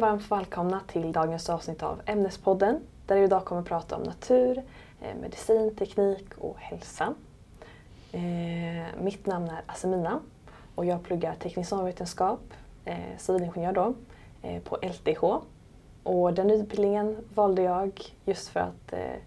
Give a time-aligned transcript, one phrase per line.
[0.00, 3.96] Hej och varmt välkomna till dagens avsnitt av Ämnespodden där vi idag kommer att prata
[3.96, 4.62] om natur,
[5.00, 7.14] eh, medicin, teknik och hälsa.
[8.12, 10.20] Eh, mitt namn är Asemina
[10.74, 12.40] och jag pluggar teknisk samhällsvetenskap,
[12.84, 13.94] eh, civilingenjör då,
[14.64, 15.24] på LTH.
[16.02, 19.18] Och den utbildningen valde jag just för att eh,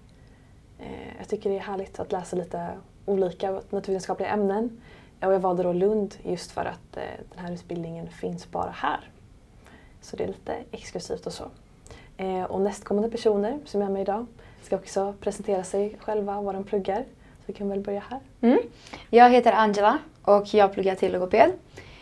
[1.18, 2.70] jag tycker det är härligt att läsa lite
[3.06, 4.82] olika naturvetenskapliga ämnen.
[5.22, 7.04] Och jag valde då Lund just för att eh,
[7.36, 9.10] den här utbildningen finns bara här.
[10.04, 11.44] Så det är lite exklusivt och så.
[12.18, 14.26] Eh, och nästkommande personer som är med idag
[14.62, 17.04] ska också presentera sig själva och vad de pluggar.
[17.38, 18.20] Så vi kan väl börja här.
[18.42, 18.60] Mm.
[19.10, 21.52] Jag heter Angela och jag pluggar till logoped.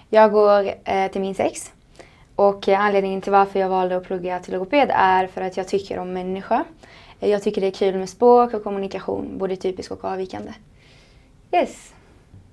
[0.09, 1.73] Jag går eh, till min sex.
[2.36, 5.68] Och eh, anledningen till varför jag valde att plugga till logoped är för att jag
[5.68, 6.64] tycker om människa.
[7.20, 10.52] Eh, jag tycker det är kul med språk och kommunikation, både typisk och avvikande.
[11.52, 11.94] Yes.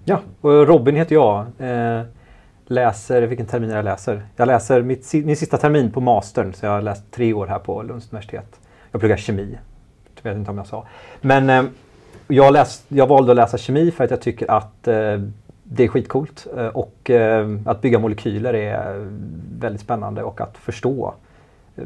[0.05, 1.47] Ja, och Robin heter jag.
[2.71, 4.23] Läser, vilken termin jag läser?
[4.37, 7.59] Jag läser mitt, min sista termin på mastern, så jag har läst tre år här
[7.59, 8.61] på Lunds universitet.
[8.91, 9.59] Jag pluggar kemi.
[10.23, 10.87] Jag vet inte om jag sa.
[11.21, 11.65] Men eh,
[12.29, 15.21] jag, läst, jag valde att läsa kemi för att jag tycker att eh,
[15.63, 16.47] det är skitcoolt.
[16.57, 19.09] Eh, och eh, att bygga molekyler är
[19.59, 21.15] väldigt spännande och att förstå
[21.77, 21.85] eh,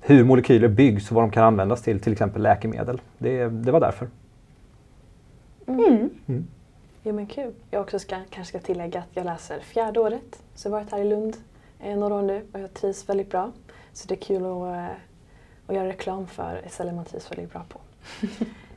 [0.00, 3.00] hur molekyler byggs och vad de kan användas till, till exempel läkemedel.
[3.18, 4.08] Det, det var därför.
[5.66, 6.10] Mm.
[6.26, 6.46] Mm.
[7.02, 7.54] Jo men kul.
[7.70, 10.42] Jag också ska, kanske ska tillägga att jag läser fjärde året.
[10.54, 11.36] Så jag har varit här i Lund
[11.80, 13.52] eh, några år nu och jag trivs väldigt bra.
[13.92, 14.96] Så det är kul att, eh,
[15.66, 17.80] att göra reklam för ett ställe man trivs väldigt bra på.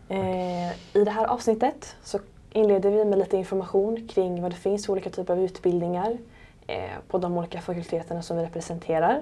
[0.14, 2.20] eh, I det här avsnittet så
[2.52, 6.18] inleder vi med lite information kring vad det finns för olika typer av utbildningar
[6.68, 9.22] eh, på de olika fakulteterna som vi representerar.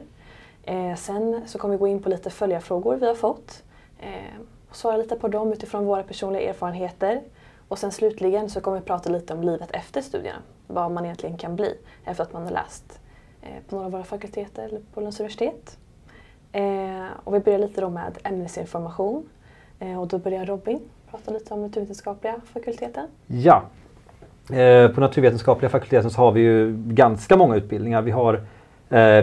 [0.63, 3.63] Eh, sen så kommer vi gå in på lite följarfrågor vi har fått
[3.99, 7.21] eh, och svara lite på dem utifrån våra personliga erfarenheter.
[7.71, 10.37] Och sen slutligen så kommer vi prata lite om livet efter studierna.
[10.67, 12.99] Vad man egentligen kan bli efter att man har läst
[13.41, 15.77] eh, på några av våra fakulteter eller på Lunds universitet.
[16.51, 19.29] Eh, och vi börjar lite då med ämnesinformation.
[19.79, 20.79] Eh, och då börjar Robin
[21.11, 23.07] prata lite om naturvetenskapliga fakulteten.
[23.27, 23.63] Ja.
[24.95, 28.01] På naturvetenskapliga fakulteten så har vi ju ganska många utbildningar.
[28.01, 28.41] Vi har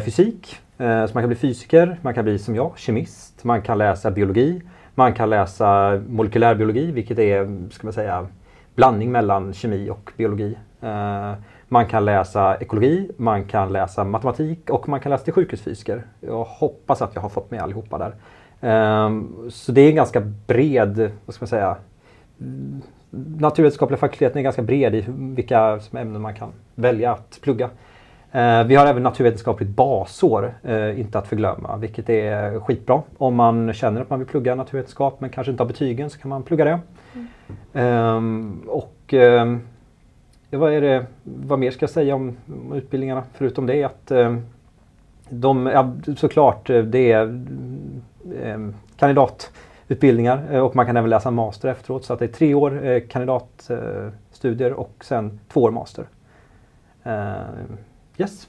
[0.01, 4.11] fysik, så man kan bli fysiker, man kan bli som jag, kemist, man kan läsa
[4.11, 4.63] biologi,
[4.95, 8.29] man kan läsa molekylärbiologi, vilket är, ska man säga,
[8.79, 10.59] blandning mellan kemi och biologi.
[10.81, 11.33] Eh,
[11.69, 16.03] man kan läsa ekologi, man kan läsa matematik och man kan läsa till sjukhusfysiker.
[16.21, 18.15] Jag hoppas att jag har fått med allihopa där.
[18.61, 21.77] Ehm, så det är en ganska bred, vad ska man säga,
[23.39, 27.71] naturvetenskapliga fakulteten är ganska bred i vilka ämnen man kan välja att plugga.
[28.33, 33.03] Eh, vi har även naturvetenskapligt basår, eh, inte att förglömma, vilket är skitbra.
[33.19, 36.29] Om man känner att man vill plugga naturvetenskap men kanske inte har betygen så kan
[36.29, 36.81] man plugga det.
[37.73, 38.61] Mm.
[38.69, 39.61] och ehm,
[40.51, 44.11] ja, vad, är det, vad mer ska jag säga om, om utbildningarna förutom det att
[44.11, 44.43] ehm,
[45.29, 47.45] de, ja, såklart det är
[48.43, 52.87] ehm, kandidatutbildningar och man kan även läsa master efteråt så att det är tre år
[52.87, 56.05] eh, kandidatstudier och sen två år master.
[58.19, 58.49] Yes.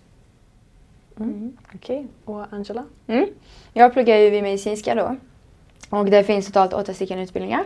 [1.20, 1.58] Mm.
[1.76, 2.36] Okej, okay.
[2.36, 2.86] och Angela?
[3.08, 3.28] Mm.
[3.74, 5.16] Jag pluggar ju vid medicinska då.
[5.90, 7.64] Och det finns totalt åtta stycken utbildningar.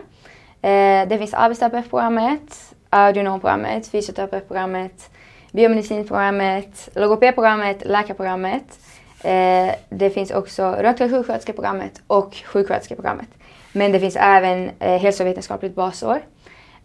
[0.64, 5.10] Eh, det finns arbetsterapeutprogrammet, audionomprogrammet, fysioterapeutprogrammet,
[5.52, 8.78] biomedicinprogrammet, logopedprogrammet, läkarprogrammet.
[9.24, 13.28] Eh, det finns också röntgensjuksköterskeprogrammet och sjuksköterskeprogrammet.
[13.72, 16.22] Men det finns även eh, hälsovetenskapligt basår.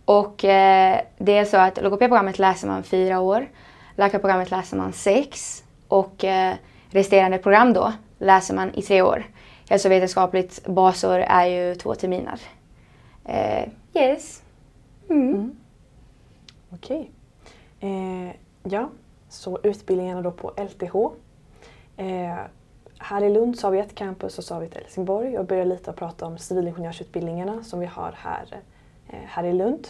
[0.06, 3.48] Och eh, det är så att logopedprogrammet läser man fyra år.
[3.96, 6.54] Läkarprogrammet läser man sex och eh,
[6.90, 9.24] resterande program då läser man i tre år.
[9.70, 12.40] Hälsovetenskapligt basår är ju två terminer.
[13.30, 14.44] Eh, yes.
[15.10, 15.34] Mm.
[15.34, 15.56] Mm.
[16.70, 17.12] Okej.
[17.80, 17.90] Okay.
[17.90, 18.90] Eh, ja,
[19.30, 20.96] så utbildningarna då på LTH.
[21.98, 22.38] Eh,
[22.98, 25.32] här i Lund så har vi ett campus och så har vi ett i Helsingborg.
[25.34, 28.60] Jag börjar lite att prata om civilingenjörsutbildningarna som vi har här,
[29.10, 29.88] eh, här i Lund.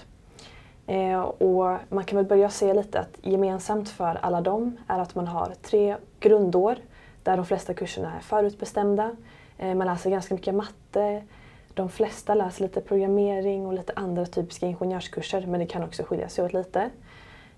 [0.87, 5.15] Eh, och man kan väl börja se lite att gemensamt för alla dem är att
[5.15, 6.75] man har tre grundår
[7.23, 9.15] där de flesta kurserna är förutbestämda.
[9.57, 11.23] Eh, man läser ganska mycket matte.
[11.73, 16.29] De flesta läser lite programmering och lite andra typiska ingenjörskurser men det kan också skilja
[16.29, 16.89] sig åt lite.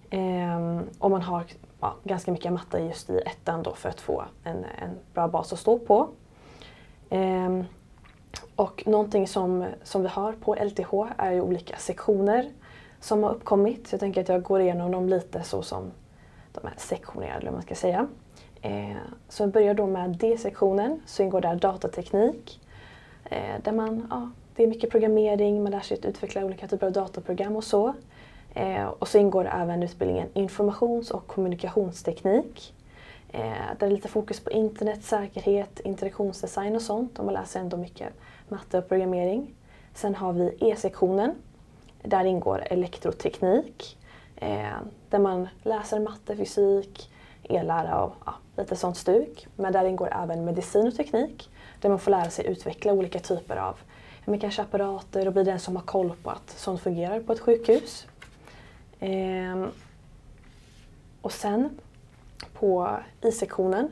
[0.09, 1.45] Eh, och man har
[1.79, 5.53] ja, ganska mycket matte just i ettan då för att få en, en bra bas
[5.53, 6.09] att stå på.
[7.09, 7.61] Eh,
[8.55, 12.51] och någonting som, som vi har på LTH är ju olika sektioner
[12.99, 13.87] som har uppkommit.
[13.87, 15.91] Så jag tänker att jag går igenom dem lite så som
[16.51, 18.07] de är sektionerade, eller vad man ska säga.
[18.61, 18.95] Eh,
[19.29, 22.60] så vi börjar då med D-sektionen, så ingår där datateknik.
[23.25, 26.87] Eh, där man, ja, det är mycket programmering, man lär sig att utveckla olika typer
[26.87, 27.93] av datorprogram och så.
[28.53, 32.73] Eh, och så ingår även utbildningen informations och kommunikationsteknik.
[33.29, 37.19] Eh, där det är lite fokus på internet, säkerhet, interaktionsdesign och sånt.
[37.19, 38.13] Och man läser ändå mycket
[38.49, 39.53] matte och programmering.
[39.93, 41.35] Sen har vi E-sektionen.
[42.03, 43.97] Där ingår elektroteknik.
[44.35, 44.77] Eh,
[45.09, 47.11] där man läser matte, fysik,
[47.43, 49.47] ellära och ja, lite sånt stuk.
[49.55, 51.49] Men där ingår även medicin och teknik.
[51.81, 53.77] Där man får lära sig utveckla olika typer av
[54.25, 57.39] men kanske apparater och bli den som har koll på att sånt fungerar på ett
[57.39, 58.07] sjukhus.
[58.99, 59.65] Eh,
[61.21, 61.69] och sen
[62.53, 63.89] på I-sektionen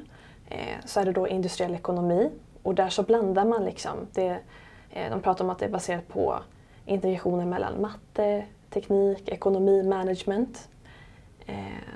[0.50, 2.32] eh, så är det då industriell ekonomi
[2.64, 4.08] och där så blandar man liksom.
[4.14, 4.40] Det,
[4.90, 6.40] eh, de pratar om att det är baserat på
[6.86, 10.70] integrationen mellan matte, teknik, ekonomi, management.
[11.46, 11.56] Eh,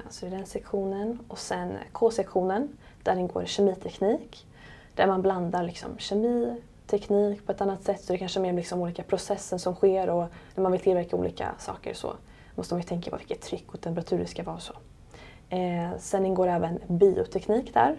[0.10, 1.20] så det är den sektionen.
[1.28, 4.46] Och sen K-sektionen, där ingår kemiteknik.
[4.96, 8.02] Där man blandar liksom kemi, teknik på ett annat sätt.
[8.02, 11.16] Så det kanske är mer liksom olika processer som sker och när man vill tillverka
[11.16, 12.14] olika saker så
[12.56, 14.60] måste man ju tänka på vilket tryck och temperatur det ska vara.
[14.60, 14.74] så.
[15.50, 17.96] Eh, sen ingår även bioteknik där.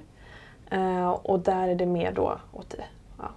[0.70, 2.75] Eh, och där är det mer då åt
[3.19, 3.31] ja,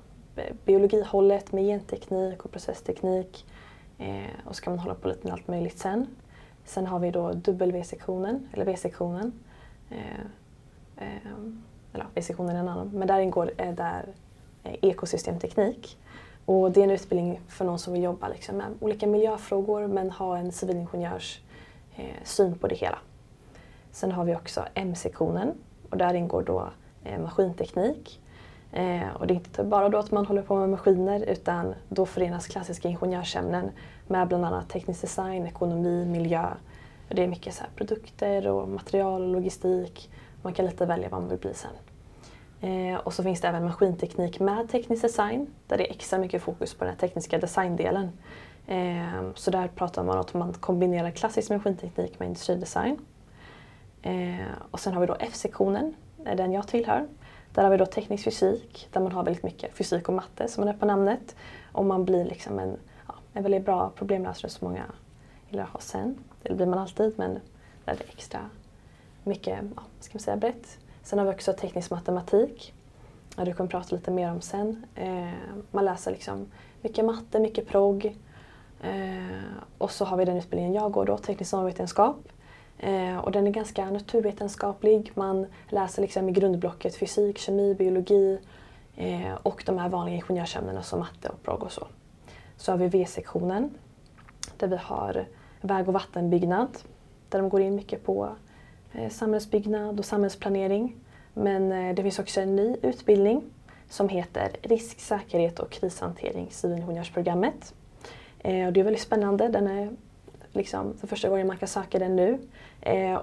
[0.65, 3.45] biologihållet med genteknik och processteknik.
[3.97, 6.07] Eh, och så kan man hålla på lite med allt möjligt sen.
[6.65, 9.39] Sen har vi då W-sektionen, eller V-sektionen.
[9.89, 10.21] Eh,
[10.97, 11.63] ehm,
[11.97, 14.05] eller V-sektionen är en annan, men där ingår eh, där
[14.63, 15.97] eh, ekosystemteknik.
[16.45, 20.11] Och det är en utbildning för någon som vill jobba liksom med olika miljöfrågor men
[20.11, 21.41] ha en civilingenjörs
[21.95, 22.97] eh, syn på det hela.
[23.91, 25.53] Sen har vi också M-sektionen
[25.89, 26.69] och där ingår då
[27.03, 28.21] eh, maskinteknik.
[28.71, 32.05] Eh, och det är inte bara då att man håller på med maskiner utan då
[32.05, 33.71] förenas klassiska ingenjörsämnen
[34.07, 36.45] med bland annat teknisk design, ekonomi, miljö.
[37.09, 40.09] Och det är mycket så produkter och material och logistik.
[40.41, 41.71] Man kan lite välja vad man vill bli sen.
[42.61, 46.41] Eh, och så finns det även maskinteknik med teknisk design där det är extra mycket
[46.41, 48.11] fokus på den tekniska designdelen.
[48.67, 52.97] Eh, så där pratar man om att man kombinerar klassisk maskinteknik med industridesign.
[54.01, 57.07] Eh, och sen har vi då F-sektionen, den jag tillhör.
[57.53, 60.61] Där har vi då teknisk fysik där man har väldigt mycket fysik och matte som
[60.65, 61.35] man är på namnet.
[61.71, 62.77] Och man blir liksom en,
[63.07, 64.83] ja, en väldigt bra problemlösare som många
[65.49, 66.17] gillar att ha sen.
[66.43, 67.39] Det blir man alltid men
[67.85, 68.39] där är det extra
[69.23, 70.77] mycket, ja, ska man säga, brett.
[71.07, 72.73] Sen har vi också teknisk matematik.
[73.37, 74.85] Ja, du kommer prata lite mer om sen.
[74.95, 75.29] Eh,
[75.71, 76.51] man läser liksom
[76.81, 78.17] mycket matte, mycket progg.
[78.81, 82.17] Eh, och så har vi den utbildningen jag går då, teknisk samhällsvetenskap.
[82.79, 85.11] Eh, och den är ganska naturvetenskaplig.
[85.15, 88.39] Man läser liksom i grundblocket fysik, kemi, biologi
[88.95, 91.87] eh, och de här vanliga ingenjörsämnena som matte och progg och så.
[92.57, 93.69] Så har vi V-sektionen
[94.57, 95.25] där vi har
[95.61, 96.77] väg och vattenbyggnad
[97.29, 98.29] där de går in mycket på
[98.97, 100.95] Eh, samhällsbyggnad och samhällsplanering.
[101.33, 103.43] Men eh, det finns också en ny utbildning
[103.89, 107.73] som heter Risk, säkerhet och krishantering, civilingenjörsprogrammet.
[108.39, 109.47] Eh, och det är väldigt spännande.
[109.47, 109.89] Den är
[110.53, 112.39] liksom för första gången man kan söka den nu.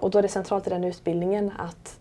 [0.00, 2.00] Och då är det centralt i den utbildningen att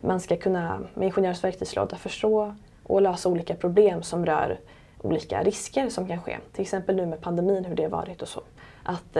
[0.00, 4.58] man ska kunna med ingenjörens verktygslåda förstå och lösa olika problem som rör
[5.02, 6.38] olika risker som kan ske.
[6.52, 8.42] Till exempel nu med pandemin, hur det har varit och så.
[8.82, 9.16] Att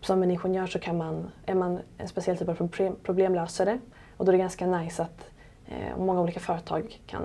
[0.00, 2.68] som en ingenjör så kan man, är man en speciell typ av
[3.02, 3.80] problemlösare
[4.16, 5.30] och då är det ganska nice att
[5.66, 7.22] eh, många olika företag kan,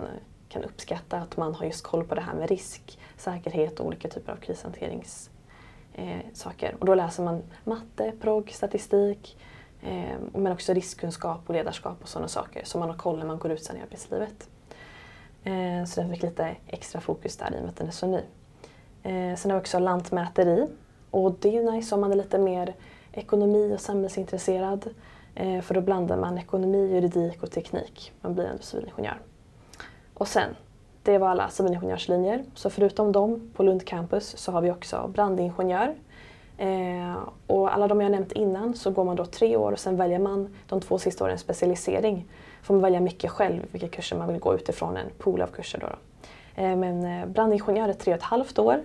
[0.49, 4.07] kan uppskatta att man har just koll på det här med risk, säkerhet och olika
[4.07, 6.69] typer av krishanteringssaker.
[6.69, 9.37] Eh, och då läser man matte, progg, statistik
[9.81, 13.39] eh, men också riskkunskap och ledarskap och sådana saker som man har koll när man
[13.39, 14.49] går ut sen i arbetslivet.
[15.43, 18.07] Eh, så den fick lite extra fokus där i och med att den är så
[18.07, 18.21] ny.
[19.03, 20.67] Eh, sen har vi också lantmäteri
[21.15, 22.73] och det är ju nice om man är lite mer
[23.11, 24.89] ekonomi och samhällsintresserad.
[25.35, 28.11] Eh, för då blandar man ekonomi, juridik och teknik.
[28.21, 29.17] Man blir en civilingenjör.
[30.13, 30.49] Och sen,
[31.03, 32.43] det var alla civilingenjörslinjer.
[32.55, 35.95] Så förutom dem på Lund campus så har vi också brandingenjör.
[36.57, 37.17] Eh,
[37.47, 40.19] och alla de jag nämnt innan så går man då tre år och sen väljer
[40.19, 42.25] man de två sista åren specialisering.
[42.63, 45.79] Får man välja mycket själv vilka kurser man vill gå utifrån en pool av kurser.
[45.79, 45.95] Då, då.
[46.61, 48.83] Eh, men eh, brandingenjör är tre och ett halvt år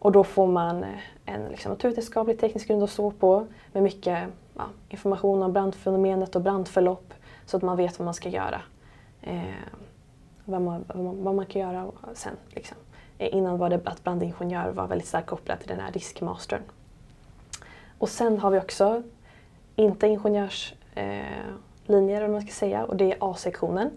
[0.00, 4.28] och då får man eh, en liksom, naturvetenskaplig teknisk grund att stå på med mycket
[4.56, 7.14] ja, information om brandfenomenet och brandförlopp
[7.46, 8.62] så att man vet vad man ska göra.
[9.22, 9.42] Eh,
[10.44, 12.36] vad, man, vad, man, vad, man, kan göra sen.
[12.48, 12.76] Liksom.
[13.18, 16.62] Eh, innan var det att brandingenjör var väldigt starkt kopplat till den här riskmastern.
[17.98, 19.02] Och sen har vi också
[19.76, 23.90] inte ingenjörslinjer, eh, man ska säga, och det är A-sektionen.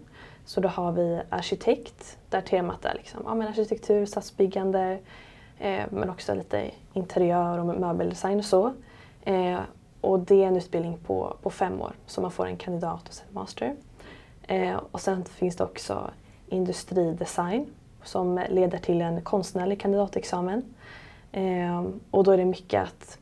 [0.44, 4.98] Så då har vi arkitekt, där temat är liksom, ja, men arkitektur, stadsbyggande,
[5.58, 8.72] Eh, men också lite interiör och möbeldesign och så.
[9.24, 9.60] Eh,
[10.00, 13.14] och det är en utbildning på, på fem år, så man får en kandidat och
[13.14, 13.76] sen master.
[14.42, 16.10] Eh, och sen finns det också
[16.48, 17.66] industridesign
[18.02, 20.62] som leder till en konstnärlig kandidatexamen.
[22.10, 23.18] och då är det mycket att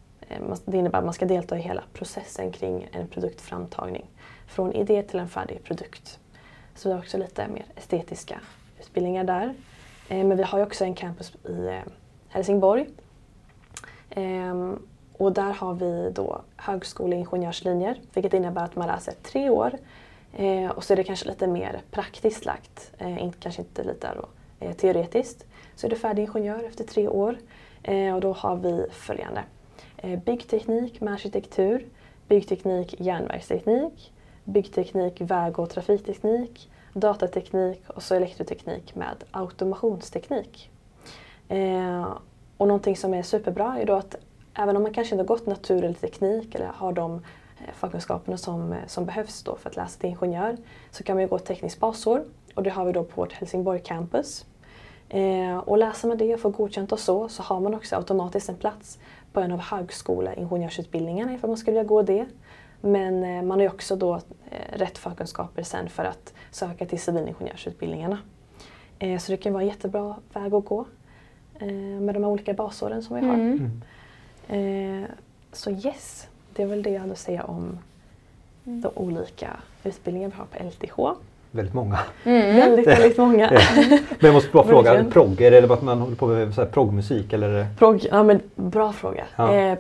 [0.65, 4.07] det innebär att man ska delta i hela processen kring en produktframtagning.
[4.47, 6.19] Från idé till en färdig produkt.
[6.75, 8.41] Så vi har också lite mer estetiska
[8.81, 9.55] utbildningar där.
[10.09, 11.83] Men vi har ju också en campus i
[12.33, 12.89] Helsingborg.
[14.11, 14.79] Ehm,
[15.19, 19.79] och där har vi då högskoleingenjörslinjer vilket innebär att man läser tre år
[20.33, 24.29] eh, och så är det kanske lite mer praktiskt lagt, eh, kanske inte lite då,
[24.67, 25.47] eh, teoretiskt.
[25.75, 27.37] Så är du färdig ingenjör efter tre år
[27.83, 29.45] eh, och då har vi följande.
[29.97, 31.87] Eh, byggteknik med arkitektur,
[32.29, 34.13] byggteknik järnvägsteknik,
[34.45, 40.72] byggteknik väg och trafikteknik, datateknik och så elektroteknik med automationsteknik.
[41.53, 42.17] Eh,
[42.57, 44.17] och någonting som är superbra är då att
[44.55, 48.37] även om man kanske inte har gått natur eller teknik eller har de eh, förkunskaperna
[48.37, 50.57] som, eh, som behövs då för att läsa till ingenjör
[50.91, 53.33] så kan man ju gå ett tekniskt basår och det har vi då på vårt
[53.33, 54.47] Helsingborg campus.
[55.09, 58.49] Eh, och läser man det och får godkänt och så så har man också automatiskt
[58.49, 58.99] en plats
[59.33, 62.27] på en av högskoleingenjörsutbildningarna ifall man skulle vilja gå det.
[62.81, 64.15] Men eh, man har ju också då
[64.51, 68.19] eh, rätt förkunskaper sen för att söka till civilingenjörsutbildningarna.
[68.99, 70.85] Eh, så det kan vara en jättebra väg att gå
[72.01, 73.35] med de här olika basåren som vi har.
[73.35, 73.71] Mm.
[74.49, 75.03] mm.
[75.03, 75.09] Eh,
[75.53, 77.79] så yes, det är väl det jag hade att säga om
[78.67, 78.81] mm.
[78.81, 79.51] de olika
[79.85, 81.21] utbildningar vi har på LTH.
[81.51, 81.99] Väldigt många.
[82.25, 82.57] Mm.
[82.57, 83.51] Väldigt, väldigt många.
[83.51, 86.67] men jag måste bara fråga, progg, är det bara att man håller på med så
[86.67, 87.33] proggmusik?
[87.33, 87.67] Eller?
[87.79, 89.25] Progg, ja men bra fråga.
[89.37, 89.55] Ja.
[89.55, 89.79] Eh,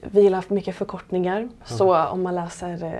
[0.00, 1.76] vi gillar mycket förkortningar ja.
[1.76, 2.90] så om man läser eh,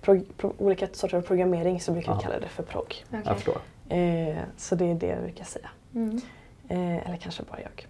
[0.00, 3.04] prog, pro, olika sorter av programmering så brukar vi kalla det för progg.
[3.08, 3.20] Okay.
[3.24, 3.56] Jag förstår.
[3.88, 5.68] Eh, så det är det jag brukar säga.
[6.68, 7.86] Eh, eller kanske bara jag.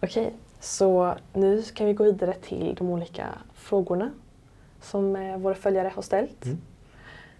[0.00, 4.10] Okej, så nu kan vi gå vidare till de olika frågorna
[4.80, 6.44] som eh, våra följare har ställt.
[6.44, 6.58] Mm.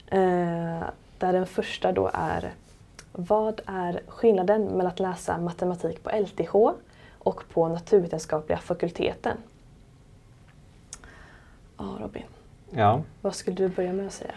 [0.07, 0.85] Eh,
[1.19, 2.53] där den första då är
[3.13, 6.55] Vad är skillnaden mellan att läsa matematik på LTH
[7.19, 9.37] och på naturvetenskapliga fakulteten?
[11.79, 12.23] Ja, Robin.
[12.71, 13.03] Ja.
[13.21, 14.35] Vad skulle du börja med att säga?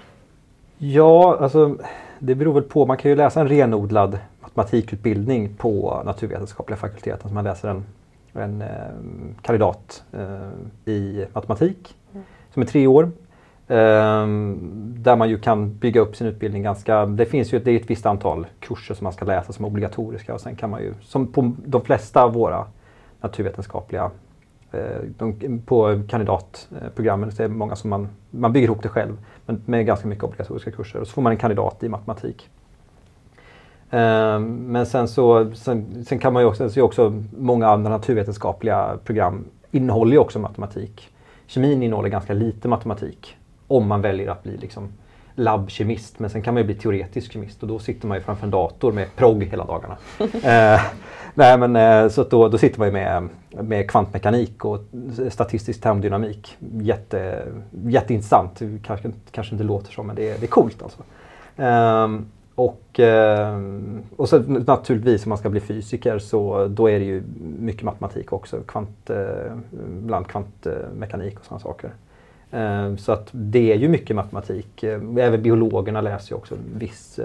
[0.78, 1.78] Ja, alltså
[2.20, 2.86] det beror väl på.
[2.86, 4.20] Man kan ju läsa en renodlad
[4.54, 7.30] matematikutbildning på naturvetenskapliga fakulteten.
[7.30, 7.86] Så man läser en
[8.34, 8.68] en eh,
[9.42, 12.24] kandidat eh, i matematik mm.
[12.54, 13.04] som är tre år.
[13.68, 14.28] Eh,
[14.78, 17.90] där man ju kan bygga upp sin utbildning ganska, det finns ju det är ett
[17.90, 20.94] visst antal kurser som man ska läsa som är obligatoriska och sen kan man ju,
[21.02, 22.66] som på de flesta av våra
[23.22, 24.12] naturvetenskapliga
[25.18, 29.62] de, på kandidatprogrammen så är det många som man, man bygger ihop det själv men
[29.66, 32.50] med ganska mycket obligatoriska kurser och så får man en kandidat i matematik.
[33.94, 38.98] Ehm, men sen så sen, sen, kan man ju också, så också många andra naturvetenskapliga
[39.04, 41.10] program innehåller ju också matematik.
[41.48, 43.36] Kemin innehåller ganska lite matematik
[43.68, 44.88] om man väljer att bli liksom
[45.36, 46.20] labbkemist.
[46.20, 48.52] Men sen kan man ju bli teoretisk kemist och då sitter man ju framför en
[48.52, 49.98] dator med progg hela dagarna.
[50.20, 50.82] eh,
[51.34, 54.80] nej, men, eh, så då, då sitter man ju med, med kvantmekanik och
[55.30, 56.58] statistisk termodynamik.
[56.82, 57.44] Jätte,
[57.86, 58.62] jätteintressant.
[58.84, 61.04] Kanske, kanske inte låter så men det är, det är coolt alltså.
[61.58, 62.08] Eh,
[62.56, 63.62] och, eh,
[64.16, 67.24] och så naturligtvis om man ska bli fysiker så då är det ju
[67.60, 69.54] mycket matematik också, kvant, eh,
[69.88, 71.92] bland kvantmekanik och sådana saker.
[72.52, 74.84] Eh, så att det är ju mycket matematik.
[75.18, 77.20] Även biologerna läser ju också viss,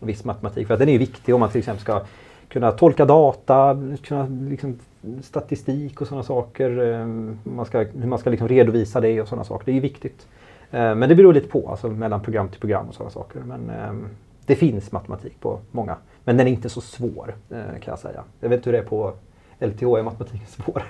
[0.00, 0.66] viss matematik.
[0.66, 2.02] För att den är ju viktig om man till exempel ska
[2.48, 4.78] kunna tolka data, kunna liksom,
[5.22, 7.04] statistik och sådana saker.
[7.44, 9.64] Man ska, hur man ska liksom redovisa det och sådana saker.
[9.64, 10.26] Det är ju viktigt.
[10.70, 13.40] Men det beror lite på, alltså mellan program till program och sådana saker.
[13.40, 13.70] Men,
[14.48, 18.24] det finns matematik på många, men den är inte så svår eh, kan jag säga.
[18.40, 19.12] Jag vet inte hur det är på
[19.58, 20.82] LTH, är matematiken svår?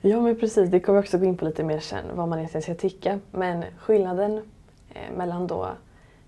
[0.00, 2.38] Ja men precis, det kommer vi också gå in på lite mer sen, vad man
[2.38, 3.20] egentligen ska tycka.
[3.30, 4.42] Men skillnaden
[4.94, 5.68] eh, mellan då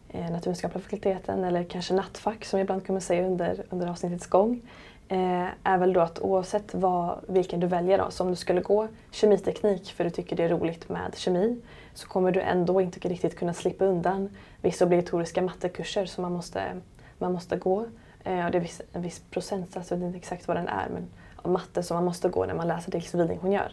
[0.08, 4.60] eh, naturvetenskapliga fakulteten eller kanske nattfack som jag ibland kommer säga under, under avsnittets gång
[5.08, 8.60] eh, är väl då att oavsett vad, vilken du väljer då, så om du skulle
[8.60, 11.60] gå kemiteknik för du tycker det är roligt med kemi
[11.94, 14.28] så kommer du ändå inte riktigt kunna slippa undan
[14.60, 16.80] vissa obligatoriska mattekurser som man måste,
[17.18, 17.86] man måste gå.
[18.24, 20.88] Eh, och det är viss, en viss procentsats, jag vet inte exakt vad den är,
[20.88, 23.72] men av matte som man måste gå när man läser till civilingenjör.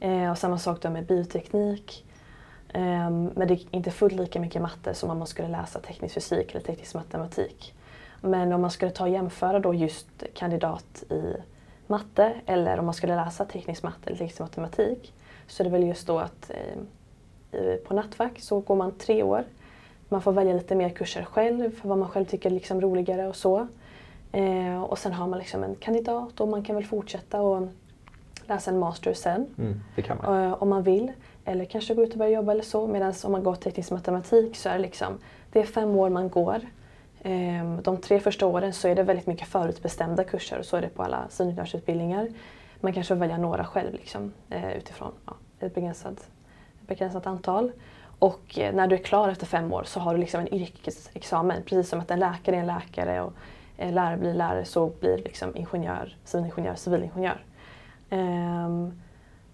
[0.00, 2.04] Eh, och samma sak då med bioteknik.
[2.68, 6.14] Eh, men det är inte fullt lika mycket matte som om man skulle läsa teknisk
[6.14, 7.74] fysik eller teknisk matematik.
[8.20, 11.34] Men om man skulle ta och jämföra då just kandidat i
[11.86, 15.14] matte eller om man skulle läsa teknisk matte eller teknisk matematik
[15.46, 16.82] så är det väl just då att eh,
[17.86, 19.44] på nattfack så går man tre år.
[20.08, 23.28] Man får välja lite mer kurser själv, för vad man själv tycker är liksom roligare
[23.28, 23.66] och så.
[24.32, 27.68] Eh, och sen har man liksom en kandidat och man kan väl fortsätta och
[28.46, 29.46] läsa en master sen.
[29.58, 30.44] Mm, det kan man.
[30.44, 31.12] Eh, om man vill.
[31.44, 32.86] Eller kanske gå ut och börja jobba eller så.
[32.86, 35.18] Medan om man går teknisk matematik så är det liksom,
[35.52, 36.60] det är fem år man går.
[37.22, 40.80] Ehm, de tre första åren så är det väldigt mycket förutbestämda kurser och så är
[40.80, 42.28] det på alla civilingenjörsutbildningar.
[42.80, 46.28] Man kanske får välja några själv liksom, eh, utifrån ja, ett begränsat,
[46.88, 47.72] begränsat antal.
[48.18, 51.62] Och eh, när du är klar efter fem år så har du liksom en yrkesexamen.
[51.62, 53.32] Precis som att en läkare är en läkare och
[53.76, 57.44] en lärare blir lärare så blir liksom ingenjör, civilingenjör, civilingenjör.
[58.10, 59.00] Um,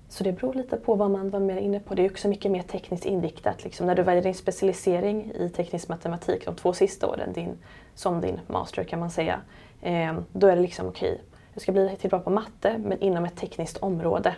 [0.08, 1.94] så det beror lite på vad man var mer inne på.
[1.94, 3.64] Det är också mycket mer tekniskt inriktat.
[3.64, 3.86] Liksom.
[3.86, 7.58] När du väljer din specialisering i teknisk matematik de två sista åren, din,
[7.94, 9.40] som din master kan man säga,
[9.82, 11.24] um, då är det liksom okej, okay,
[11.54, 14.36] du ska bli till bra på matte men inom ett tekniskt område.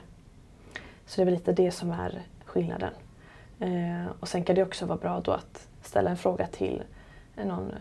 [1.06, 2.22] Så det är väl lite det som är
[2.56, 2.92] skillnaden.
[3.60, 6.82] Eh, och sen kan det också vara bra då att ställa en fråga till
[7.36, 7.76] någon eh,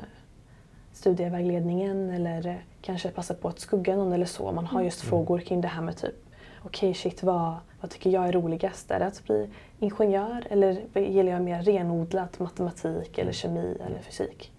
[0.94, 4.52] studievägledningen eller eh, kanske passa på att skugga någon eller så.
[4.52, 5.10] Man har just mm.
[5.10, 6.16] frågor kring det här med typ
[6.60, 8.92] okej okay, shit vad, vad tycker jag är roligast?
[8.92, 14.52] Är det att bli ingenjör eller gillar jag mer renodlat matematik eller kemi eller fysik?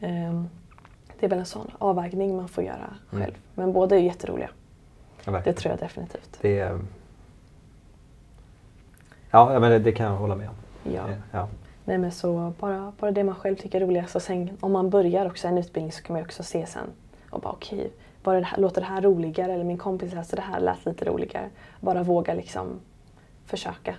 [0.00, 0.50] Um,
[1.18, 3.24] det är väl en sån avvägning man får göra mm.
[3.24, 3.34] själv.
[3.54, 4.50] Men båda är jätteroliga.
[5.24, 6.38] Ja, det tror jag definitivt.
[6.40, 6.80] Det är...
[9.30, 10.54] Ja, men det, kan jag hålla med om.
[10.92, 11.04] Ja.
[11.32, 11.48] ja.
[11.84, 14.16] Nej, men så bara, bara det man själv tycker är roligast.
[14.16, 16.86] Och sen om man börjar också en utbildning så kan man också se sen
[17.30, 17.90] och bara okej, okay,
[18.22, 19.54] var det här, låter det här roligare?
[19.54, 21.48] Eller min kompis läste det här, lät lite roligare.
[21.80, 22.66] Bara våga liksom
[23.46, 23.94] försöka.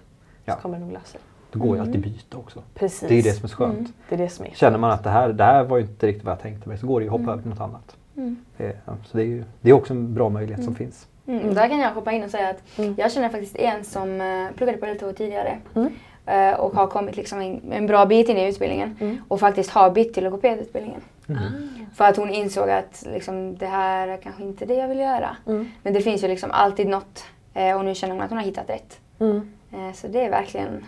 [0.45, 0.55] Ja.
[0.55, 1.21] Så kommer det nog lösa sig.
[1.51, 2.09] Det går ju alltid mm.
[2.11, 2.63] byta också.
[2.73, 3.09] Precis.
[3.09, 3.79] Det är det som är skönt.
[3.79, 3.91] Mm.
[4.09, 6.07] Det är det som är Känner man att det här, det här var ju inte
[6.07, 7.33] riktigt vad jag tänkte mig så går det ju att hoppa mm.
[7.33, 7.95] över till något annat.
[8.15, 8.37] Mm.
[8.57, 10.77] Det, så det är, ju, det är också en bra möjlighet som mm.
[10.77, 11.07] finns.
[11.39, 11.53] Mm.
[11.53, 14.77] Där kan jag hoppa in och säga att jag känner faktiskt en som uh, pluggade
[14.77, 19.21] på LTH tidigare uh, och har kommit liksom en, en, bra bit in i utbildningen
[19.27, 21.01] och faktiskt har bytt till logopedutbildningen.
[21.29, 21.85] Mm.
[21.95, 25.37] För att hon insåg att liksom, det här är kanske inte det jag vill göra.
[25.47, 25.71] Mm.
[25.83, 28.45] Men det finns ju liksom alltid något eh, och nu känner hon att hon har
[28.45, 28.99] hittat rätt.
[29.19, 29.51] Mm.
[29.71, 30.85] Eh, så det är verkligen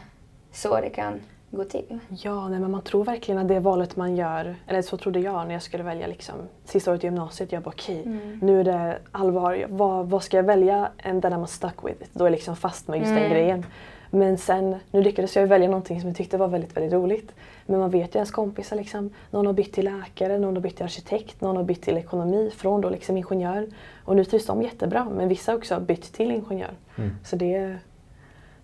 [0.51, 1.19] så det kan
[1.57, 1.99] gå till.
[2.09, 5.47] Ja, nej, men man tror verkligen att det valet man gör, eller så trodde jag
[5.47, 7.51] när jag skulle välja liksom, sista året i gymnasiet.
[7.51, 8.39] Jag bara okej, okay, mm.
[8.41, 9.65] nu är det allvar.
[9.69, 10.89] Vad, vad ska jag välja?
[11.03, 12.09] And then I'm stuck with it.
[12.13, 13.31] Då är jag liksom fast med just den mm.
[13.31, 13.65] grejen.
[14.09, 17.31] Men sen, nu lyckades jag välja någonting som jag tyckte var väldigt, väldigt roligt.
[17.65, 19.09] Men man vet ju ens kompisar liksom.
[19.31, 22.51] Någon har bytt till läkare, någon har bytt till arkitekt, någon har bytt till ekonomi
[22.55, 23.67] från då liksom ingenjör.
[24.05, 26.71] Och nu trivs de jättebra men vissa har också bytt till ingenjör.
[26.95, 27.11] Mm.
[27.23, 27.77] Så det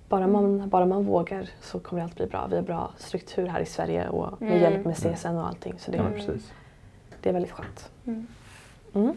[0.10, 2.48] bara man, bara man vågar så kommer allt bli bra.
[2.50, 4.62] Vi har bra struktur här i Sverige och med mm.
[4.62, 5.74] hjälp med CSN och allting.
[5.80, 6.34] Så det, ja,
[7.22, 7.92] det är väldigt skönt.
[8.06, 8.28] Mm.
[8.94, 9.14] mm.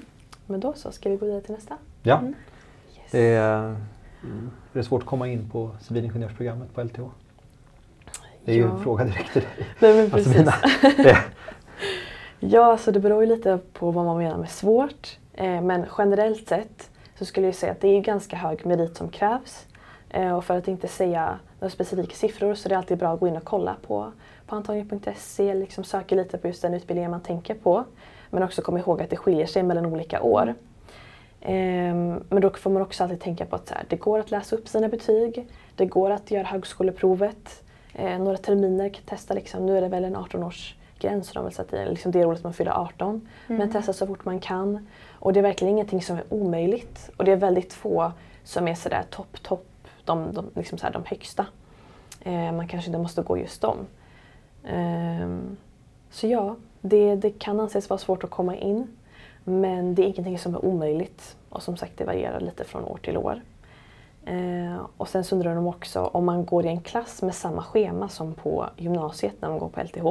[0.46, 1.76] Men då så, ska vi gå vidare till nästa?
[2.02, 2.18] Ja.
[2.18, 2.35] Mm.
[2.96, 3.11] Yes.
[3.11, 3.76] Det, är,
[4.72, 7.00] det är svårt att komma in på civilingenjörsprogrammet på LTH.
[8.44, 8.64] Det är ja.
[8.64, 9.66] ju en fråga direkt till dig.
[9.78, 11.16] Nej, men alltså precis.
[12.40, 15.18] ja, så det beror ju lite på vad man menar med svårt.
[15.33, 19.09] Eh, men generellt sett så skulle jag säga att det är ganska hög merit som
[19.09, 19.66] krävs.
[20.12, 23.20] Eh, och för att inte säga några specifika siffror så är det alltid bra att
[23.20, 24.12] gå in och kolla på,
[24.46, 27.85] på antagning.se, liksom söka lite på just den utbildningen man tänker på.
[28.31, 30.55] Men också komma ihåg att det skiljer sig mellan olika år.
[31.46, 34.57] Um, men då får man också alltid tänka på att här, det går att läsa
[34.57, 37.62] upp sina betyg, det går att göra högskoleprovet,
[37.94, 39.66] eh, några terminer, testa liksom.
[39.66, 42.53] Nu är det väl en 18-årsgräns så de vill sätta i, liksom det året man
[42.53, 43.29] fyller 18.
[43.48, 43.59] Mm.
[43.59, 44.88] Men testa så fort man kan.
[45.12, 47.11] Och det är verkligen ingenting som är omöjligt.
[47.16, 48.12] Och det är väldigt få
[48.44, 49.66] som är sådär topp, topp,
[50.04, 51.46] de, de, liksom så de högsta.
[52.20, 53.86] Eh, man kanske inte måste gå just dem.
[54.64, 55.28] Eh,
[56.10, 58.86] så ja, det, det kan anses vara svårt att komma in.
[59.44, 61.36] Men det är ingenting som är omöjligt.
[61.48, 63.40] Och som sagt, det varierar lite från år till år.
[64.24, 67.62] Eh, och sen så undrar de också om man går i en klass med samma
[67.62, 70.06] schema som på gymnasiet när man går på LTH.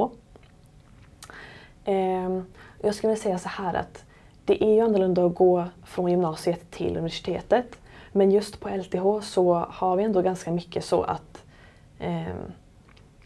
[1.84, 2.40] Eh,
[2.82, 4.04] jag skulle vilja säga så här att
[4.44, 7.78] det är ju annorlunda att gå från gymnasiet till universitetet.
[8.12, 11.44] Men just på LTH så har vi ändå ganska mycket så att
[11.98, 12.34] eh,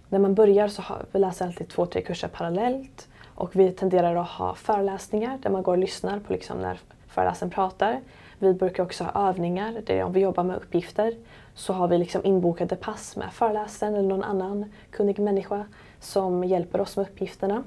[0.09, 3.09] när man börjar så har, vi läser alltid två, tre kurser parallellt.
[3.35, 7.51] Och vi tenderar att ha föreläsningar där man går och lyssnar på liksom när föreläsaren
[7.51, 8.01] pratar.
[8.39, 11.15] Vi brukar också ha övningar där om vi jobbar med uppgifter
[11.55, 15.65] så har vi liksom inbokade pass med föreläsaren eller någon annan kunnig människa
[16.01, 17.63] som hjälper oss med uppgifterna.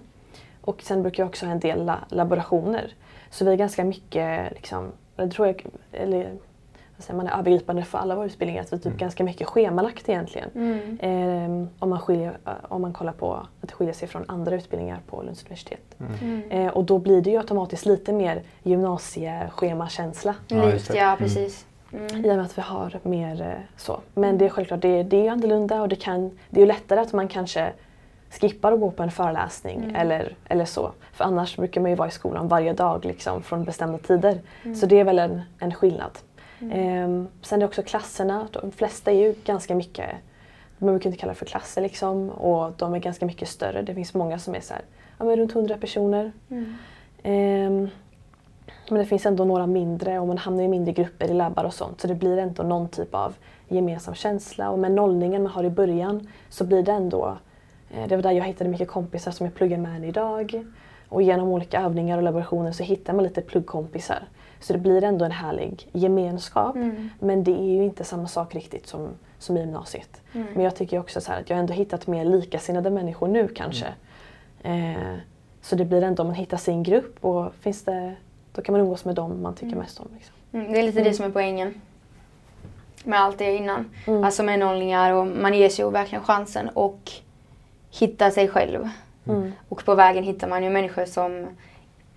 [0.61, 2.93] Och sen brukar jag också ha en del laborationer.
[3.29, 6.37] Så vi är ganska mycket, liksom, jag tror jag, eller
[7.13, 8.97] man är övergripande för alla våra utbildningar, att vi typ mm.
[8.97, 10.49] ganska mycket schemalagt egentligen.
[10.55, 10.99] Mm.
[10.99, 14.99] Eh, om, man skiljer, om man kollar på att det skiljer sig från andra utbildningar
[15.07, 15.95] på Lunds universitet.
[15.99, 16.43] Mm.
[16.49, 20.35] Eh, och då blir det ju automatiskt lite mer gymnasieschemakänsla.
[20.47, 21.65] Ja, ja precis.
[21.93, 22.25] Mm.
[22.25, 23.99] I och med att vi har mer eh, så.
[24.13, 26.99] Men det är självklart, det, det är annorlunda och det, kan, det är ju lättare
[26.99, 27.73] att man kanske
[28.29, 29.95] skippar att gå på en föreläsning mm.
[29.95, 30.91] eller, eller så.
[31.13, 34.39] För annars brukar man ju vara i skolan varje dag liksom, från bestämda tider.
[34.63, 34.75] Mm.
[34.75, 36.11] Så det är väl en, en skillnad.
[36.61, 36.79] Mm.
[36.79, 38.47] Ehm, sen är det också klasserna.
[38.51, 40.09] De flesta är ju ganska mycket,
[40.77, 42.29] man brukar inte kalla det för klasser liksom.
[42.29, 43.81] Och de är ganska mycket större.
[43.81, 44.83] Det finns många som är så här,
[45.17, 46.31] ja, men runt 100 personer.
[46.49, 46.75] Mm.
[47.23, 47.89] Ehm,
[48.89, 51.73] men det finns ändå några mindre och man hamnar i mindre grupper i labbar och
[51.73, 52.01] sånt.
[52.01, 53.35] Så det blir ändå någon typ av
[53.67, 54.69] gemensam känsla.
[54.69, 57.37] Och med nollningen man har i början så blir det ändå
[57.89, 60.65] Eh, det var där jag hittade mycket kompisar som jag pluggar med än idag.
[61.09, 64.23] Och genom olika övningar och laborationer så hittar man lite pluggkompisar.
[64.59, 66.75] Så det blir ändå en härlig gemenskap.
[66.75, 67.09] Mm.
[67.19, 70.21] Men det är ju inte samma sak riktigt som, som i gymnasiet.
[70.33, 70.47] Mm.
[70.53, 73.87] Men jag tycker också så att jag har ändå hittat mer likasinnade människor nu kanske.
[74.63, 75.15] Eh,
[75.61, 78.15] så det blir ändå, man hittar sin grupp och finns det,
[78.53, 79.79] då kan man umgås med dem man tycker Mm.
[79.79, 80.07] mest om.
[80.15, 80.35] Liksom.
[80.53, 81.81] Mm, det är lite det som är poängen
[83.03, 83.89] med allt det innan.
[84.07, 84.23] Mm.
[84.23, 87.11] Alltså med nollningar och man ges ju verkligen chansen och
[87.91, 88.89] hitta sig själv.
[89.27, 89.51] Mm.
[89.69, 91.47] Och på vägen hittar man ju människor som,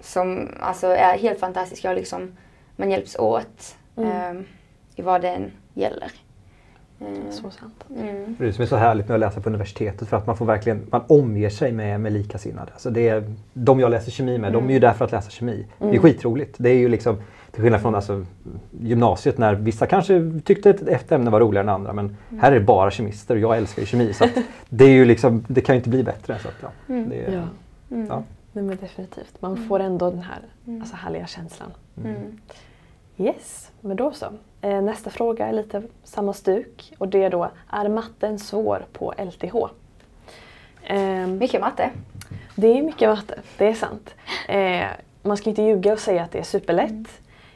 [0.02, 2.32] som alltså är helt fantastiska och liksom
[2.76, 4.10] man hjälps åt Mm.
[4.10, 4.44] ehm,
[4.96, 6.12] i vad den gäller.
[7.00, 7.84] Eh, Så sant.
[7.90, 8.36] mm.
[8.38, 10.36] Det är det som är så härligt med att läsa på universitetet för att man
[10.36, 12.72] får verkligen, man omger sig med, med likasinnade.
[12.72, 15.30] Alltså det är, de jag läser kemi med, de är ju där för att läsa
[15.30, 15.66] kemi.
[15.78, 16.02] Det är Mm.
[16.02, 16.54] skitroligt.
[16.58, 17.16] Det är ju liksom,
[17.52, 18.24] till skillnad från alltså,
[18.80, 22.54] gymnasiet när vissa kanske tyckte ett, ett ämne var roligare än andra men här är
[22.58, 24.12] det bara kemister och jag älskar ju kemi.
[24.12, 24.30] Så att
[24.68, 26.38] det, är ju liksom, det kan ju inte bli bättre.
[26.38, 27.08] Så att, ja, Mm.
[27.08, 27.42] det är, Ja,
[27.96, 28.06] Mm.
[28.10, 28.22] Ja.
[28.52, 29.42] Nej, men definitivt.
[29.42, 30.80] Man får ändå den här Mm.
[30.80, 31.70] alltså, härliga känslan.
[32.04, 32.40] Mm.
[33.18, 34.26] Yes, men då så.
[34.60, 39.14] Eh, nästa fråga är lite samma stuk och det är då, är matten svår på
[39.18, 39.54] LTH?
[40.84, 41.90] Ehm, Mycket matte.
[42.56, 44.14] Det är mycket matte, det är sant.
[44.48, 44.86] Eh,
[45.22, 47.08] man ska inte ljuga och säga att det är superlätt.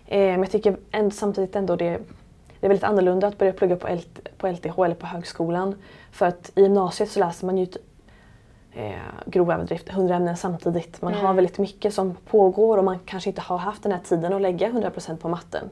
[0.06, 1.90] Eh, men jag tycker ändå, samtidigt ändå det,
[2.60, 5.74] det är väldigt annorlunda att börja plugga på, LT, på LTH eller på högskolan.
[6.12, 7.66] För att i gymnasiet så läser man ju
[8.76, 8.92] eh,
[9.26, 11.02] grov överdrift, 100 ämnen samtidigt.
[11.02, 11.36] Man har Mm.
[11.36, 14.68] väldigt mycket som pågår och man kanske inte har haft den här tiden att lägga
[14.68, 15.70] 100% på matten.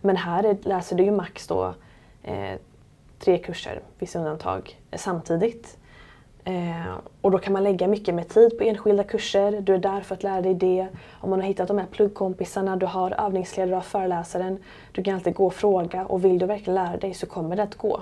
[0.00, 1.74] Men här är, läser du ju max då
[2.22, 2.58] eh,
[3.18, 5.76] tre kurser, vissa undantag, eh, samtidigt.
[6.44, 9.60] Eh, och då kan man lägga mycket mer tid på enskilda kurser.
[9.60, 10.86] Du är där för att lära dig det.
[11.20, 14.58] Om man har hittat de här pluggkompisarna, du har övningsledare, du har föreläsaren.
[14.92, 17.62] Du kan alltid gå och fråga och vill du verkligen lära dig så kommer det
[17.62, 18.00] att gå.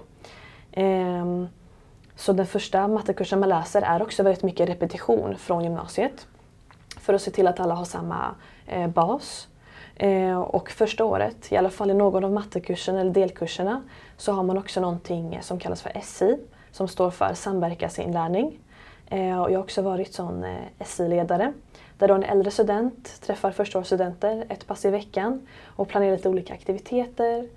[0.73, 1.49] Ehm,
[2.19, 6.27] så den första mattekursen man läser är också väldigt mycket repetition från gymnasiet.
[7.01, 8.35] För att se till att alla har samma
[8.67, 9.49] eh, bas.
[9.97, 13.83] Eh, och första året, i alla fall i någon av mattekurserna eller delkurserna,
[14.17, 16.39] så har man också någonting som kallas för SI,
[16.73, 18.59] som står för samverkansinlärning.
[19.07, 21.53] Eh, och jag har också varit sån eh, SI-ledare,
[21.99, 26.55] där då en äldre student träffar förstaårsstudenter ett pass i veckan och planerar lite olika
[26.55, 27.49] aktiviteter.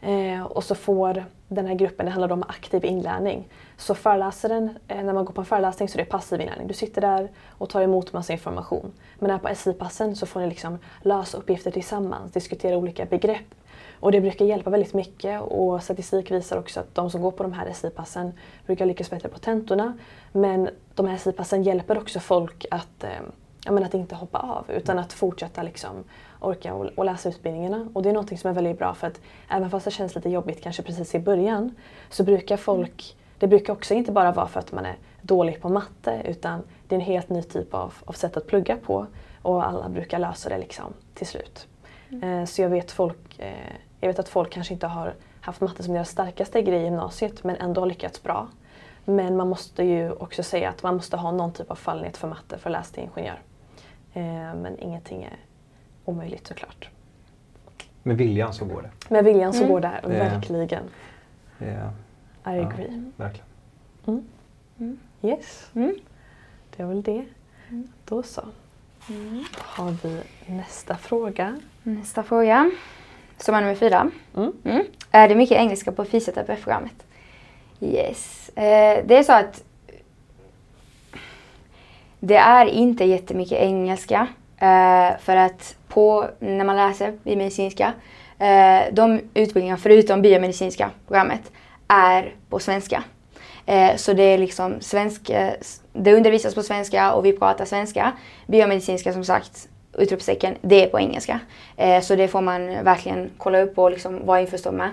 [0.00, 3.48] Eh, och så får den här gruppen, det handlar om aktiv inlärning.
[3.76, 6.66] Så föreläsaren, eh, när man går på en föreläsning så är det passiv inlärning.
[6.66, 8.92] Du sitter där och tar emot massa information.
[9.18, 13.54] Men här på SI-passen så får ni liksom lösa uppgifter tillsammans, diskutera olika begrepp.
[14.00, 17.42] Och det brukar hjälpa väldigt mycket och statistik visar också att de som går på
[17.42, 18.32] de här SI-passen
[18.66, 19.98] brukar lyckas bättre på tentorna.
[20.32, 24.98] Men de här SI-passen hjälper också folk att, eh, men att inte hoppa av utan
[24.98, 26.04] att fortsätta liksom
[26.40, 27.88] orka och, och läsa utbildningarna.
[27.94, 30.30] Och det är någonting som är väldigt bra för att även fast det känns lite
[30.30, 31.74] jobbigt kanske precis i början
[32.10, 35.68] så brukar folk, det brukar också inte bara vara för att man är dålig på
[35.68, 39.06] matte utan det är en helt ny typ av, av sätt att plugga på
[39.42, 41.66] och alla brukar lösa det liksom till slut.
[42.22, 43.52] Eh, så jag vet, folk, eh,
[44.00, 47.44] jag vet att folk kanske inte har haft matte som deras starkaste grej i gymnasiet
[47.44, 48.48] men ändå har lyckats bra.
[49.04, 52.28] Men man måste ju också säga att man måste ha någon typ av fallenhet för
[52.28, 53.40] matte för att läsa till ingenjör.
[54.14, 55.36] Eh, men ingenting är
[56.04, 56.88] omöjligt såklart.
[58.02, 58.90] Med viljan så går det.
[59.14, 59.72] Med viljan så Mm.
[59.72, 60.66] går det här, verkligen.
[61.58, 61.96] det
[62.46, 62.66] är, I Ja.
[62.68, 63.02] agree.
[63.16, 63.46] verkligen.
[64.78, 64.98] Mm.
[65.22, 65.94] Yes, Mm.
[66.76, 67.24] det är väl det.
[67.68, 67.88] Mm.
[68.04, 68.42] Då så.
[69.08, 69.44] Mm.
[69.54, 71.60] har vi nästa fråga.
[71.82, 72.70] Nästa fråga,
[73.38, 74.10] som är nummer fyra.
[74.36, 74.52] Mm.
[74.64, 74.84] Mm.
[75.10, 77.06] Är det mycket engelska på fysioterapeutprogrammet?
[77.80, 78.48] Yes.
[78.48, 79.64] Eh, det är så att
[82.20, 84.26] det är inte jättemycket engelska.
[84.58, 87.92] Eh, för att på, när man läser i medicinska,
[88.38, 91.52] eh, de utbildningarna förutom biomedicinska programmet
[91.88, 93.04] är på svenska.
[93.66, 95.52] Eh, så det är liksom svensk, eh,
[95.92, 98.12] det undervisas på svenska och vi pratar svenska.
[98.46, 99.68] Biomedicinska som sagt,
[99.98, 101.40] utropstecken, det är på engelska.
[101.76, 104.90] Eh, så det får man verkligen kolla upp och liksom vara införstådd med.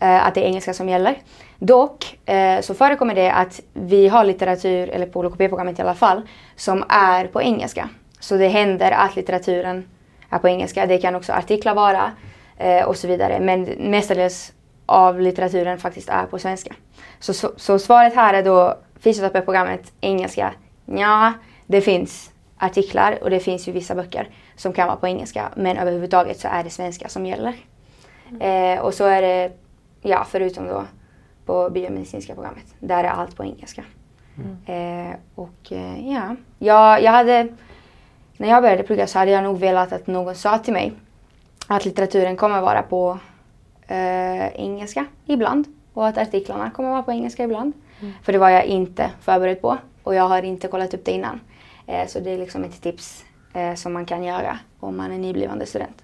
[0.00, 1.16] Eh, att det är engelska som gäller.
[1.58, 6.22] Dock eh, så förekommer det att vi har litteratur, eller på LKP-programmet i alla fall,
[6.56, 7.88] som är på engelska.
[8.20, 9.88] Så det händer att litteraturen
[10.30, 10.86] är på engelska.
[10.86, 12.12] Det kan också artiklar vara
[12.58, 13.40] eh, och så vidare.
[13.40, 14.52] Men mestadels
[14.90, 16.74] av litteraturen faktiskt är på svenska.
[17.18, 20.52] Så, så, så svaret här är då fysioterapeutprogrammet engelska.
[20.86, 21.32] Ja,
[21.66, 25.50] det finns artiklar och det finns ju vissa böcker som kan vara på engelska.
[25.56, 27.54] Men överhuvudtaget så är det svenska som gäller.
[28.40, 29.52] Eh, och så är det,
[30.02, 30.84] ja förutom då
[31.46, 32.74] på biomedicinska programmet.
[32.78, 33.84] Där är allt på engelska.
[34.66, 37.48] Eh, och eh, ja, jag, jag hade,
[38.36, 40.92] när jag började plugga så hade jag nog velat att någon sa till mig
[41.66, 43.18] att litteraturen kommer vara på
[43.90, 47.72] eh, engelska ibland och att artiklarna kommer vara på engelska ibland.
[48.22, 49.78] För det var jag inte förberedd på.
[50.02, 51.40] Och och jag har inte kollat upp det innan.
[51.86, 53.24] Eh, så det är liksom ett tips
[53.54, 56.02] eh, som man kan göra om man är nyblivande student.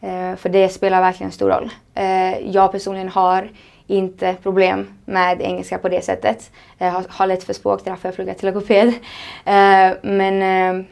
[0.00, 0.36] Mm.
[0.36, 1.70] för det spelar verkligen stor roll.
[2.44, 3.50] jag personligen har
[3.86, 6.50] inte problem med engelska på det sättet.
[6.78, 8.94] Jag har, har lätt för språk, därför jag pluggar till logoped.
[10.02, 10.86] men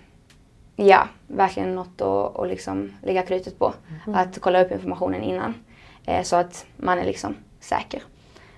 [0.77, 3.73] ja, verkligen något att, att liksom lägga krutet på.
[4.07, 4.19] Mm.
[4.19, 5.55] Att kolla upp informationen innan.
[6.23, 8.03] Så att man är liksom säker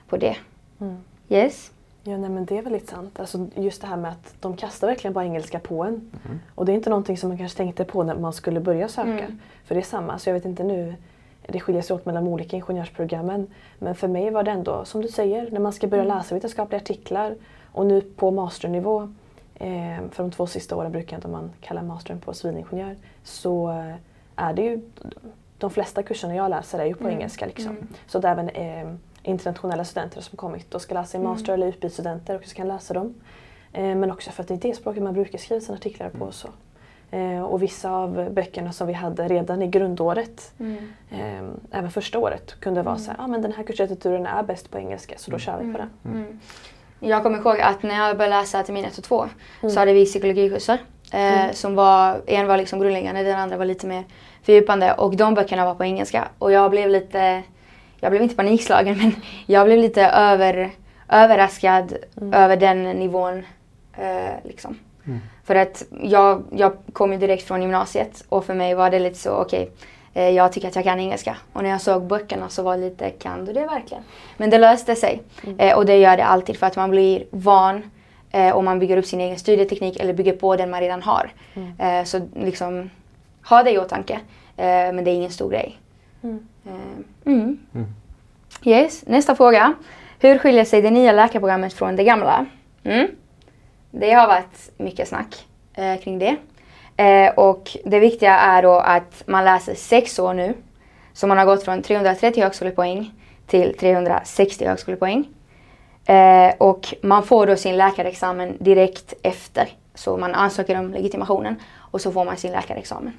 [0.09, 0.37] på det.
[0.81, 0.97] Mm.
[1.29, 1.71] Yes.
[2.03, 3.21] Ja, nej, men det är väldigt sant.
[3.21, 6.11] Alltså, just det här med att de kastar verkligen bara engelska på en.
[6.25, 6.41] Mm.
[6.55, 9.11] Och det är inte någonting som man kanske tänkte på när man skulle börja söka.
[9.11, 9.41] Mm.
[9.65, 10.95] För det är samma, så jag vet inte nu,
[11.47, 13.47] det skiljer sig åt mellan de olika ingenjörsprogrammen.
[13.79, 16.17] Men för mig var det ändå, som du säger, när man ska börja mm.
[16.17, 17.35] läsa vetenskapliga artiklar
[17.73, 19.03] och nu på masternivå,
[19.55, 23.95] eh, för de två sista åren brukar inte man kalla mastern på civilingenjör, så eh,
[24.37, 24.81] är det ju,
[25.65, 27.17] de flesta kurserna jag läser är ju på mm.
[27.17, 27.47] engelska.
[27.47, 27.71] Liksom.
[27.71, 27.89] Mm.
[28.07, 28.89] Så att även eh,
[29.23, 31.31] internationella studenter som kommit och ska läsa i mm.
[31.31, 33.15] master eller utbytesstudenter också kan läsa dem.
[33.73, 36.17] Eh, men också för att det är det språket man brukar skriva sina artiklar på.
[36.17, 36.33] Mm.
[36.33, 36.49] Så.
[37.11, 40.93] Eh, och vissa av böckerna som vi hade redan i grundåret, mm.
[41.11, 43.05] eh, även första året, kunde vara mm.
[43.05, 45.73] så här, ah, men den här kurslitteraturen är bäst på engelska så då kör vi
[45.73, 45.91] på den.
[46.05, 46.17] Mm.
[46.17, 46.41] Mm.
[47.01, 49.27] Jag kommer ihåg att när jag började läsa termin 1 och 2
[49.61, 50.79] så hade vi psykologikurser.
[51.13, 54.05] Eh, som var, en var liksom grundläggande, den andra var lite mer
[54.45, 56.29] fördjupande och de böckerna var på engelska.
[56.39, 57.43] Och jag blev lite
[58.05, 60.71] jag blev inte panikslagen men jag blev lite över,
[61.09, 62.35] överraskad mm.
[62.35, 63.43] över den nivån.
[63.97, 64.79] Eh, liksom.
[65.07, 65.21] Mm.
[65.45, 69.19] För att jag, jag kom ju direkt från gymnasiet och för mig var det lite
[69.19, 71.37] så okej, okay, eh, jag tycker att jag kan engelska.
[71.53, 74.03] Och när jag såg böckerna så var det lite, kan du det verkligen?
[74.37, 75.23] Men det löste sig.
[75.45, 75.59] Mm.
[75.59, 77.83] Eh, och det gör det alltid för att man blir van
[78.31, 81.33] eh, och man bygger upp sin egen studieteknik eller bygger på den man redan har.
[81.55, 81.81] Mm.
[81.81, 82.91] Eh, så liksom,
[83.45, 84.21] ha det i åtanke.
[84.57, 85.81] Eh, men det är ingen stor grej.
[86.23, 86.47] Mm.
[86.67, 87.59] Eh, mm.
[87.75, 87.87] Mm.
[88.65, 89.75] Yes, nästa fråga.
[90.19, 92.47] Hur skiljer sig det nya läkarprogrammet från det gamla?
[92.85, 93.09] Mm.
[93.91, 96.37] Det har varit mycket snack eh, kring det.
[96.97, 100.55] Eh, och det viktiga är då att man läser sex år nu.
[101.13, 103.11] Så man har gått från 330 högskolepoäng
[103.47, 105.29] till 360 högskolepoäng.
[106.07, 109.69] Eh, och man får då sin läkarexamen direkt efter.
[109.95, 113.13] Så man ansöker om legitimationen och så får man sin läkarexamen.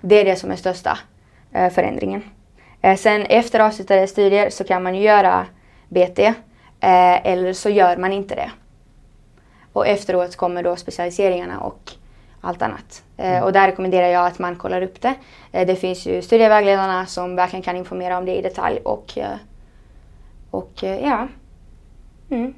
[0.00, 0.98] Det är det som är största
[1.52, 2.22] eh, förändringen.
[2.80, 5.46] Eh, sen efter avslutade studier så kan man ju göra
[5.88, 8.50] BT eh, eller så gör man inte det.
[9.72, 11.92] Och efteråt kommer då specialiseringarna och
[12.40, 13.02] allt annat.
[13.16, 13.44] Mm.
[13.44, 15.14] Och där rekommenderar jag att man kollar upp det.
[15.50, 19.18] Det finns ju studievägledarna som verkligen kan informera om det i detalj och,
[20.50, 21.28] och ja.
[22.30, 22.54] Mm.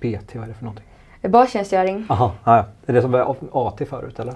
[0.00, 0.84] BT, vad är det för någonting?
[1.22, 2.06] Bastjänstgöring.
[2.08, 2.66] Jaha, ja.
[2.86, 4.34] är det som var AT förut eller?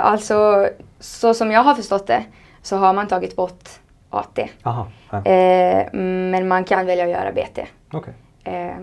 [0.00, 0.68] alltså,
[1.02, 2.24] så som jag har förstått det
[2.62, 3.68] så har man tagit bort
[4.10, 4.48] AT.
[4.62, 5.16] Aha, ja.
[5.26, 7.66] eh, men man kan välja att göra BT.
[7.92, 8.14] Okay.
[8.44, 8.76] Eh,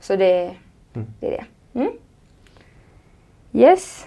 [0.00, 0.54] så det,
[0.94, 1.06] mm.
[1.20, 1.44] det är det.
[1.80, 1.92] Mm.
[3.52, 4.06] Yes.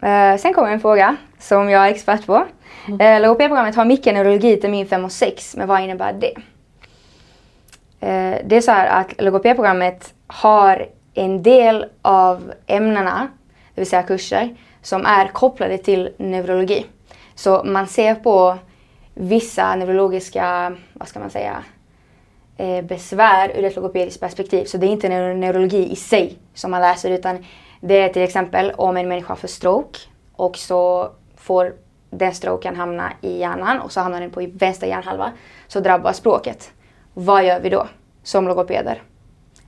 [0.00, 2.46] Eh, sen kommer en fråga som jag är expert på.
[2.88, 3.00] Mm.
[3.00, 6.34] Eh, Logopedprogrammet har mycket neurologi termin 5 och 6, men vad innebär det?
[8.00, 13.28] Eh, det är så här att logopedprogrammet har en del av ämnena,
[13.74, 16.86] det vill säga kurser, som är kopplade till neurologi.
[17.34, 18.58] Så man ser på
[19.14, 21.64] vissa neurologiska, vad ska man säga,
[22.56, 24.64] eh, besvär ur ett logopediskt perspektiv.
[24.64, 27.44] Så det är inte neurologi i sig som man läser utan
[27.80, 29.98] det är till exempel om en människa får stroke
[30.32, 31.74] och så får
[32.10, 35.32] den stroken hamna i hjärnan och så hamnar den på vänster hjärnhalva
[35.68, 36.70] så drabbas språket.
[37.14, 37.86] Vad gör vi då
[38.22, 39.02] som logopeder?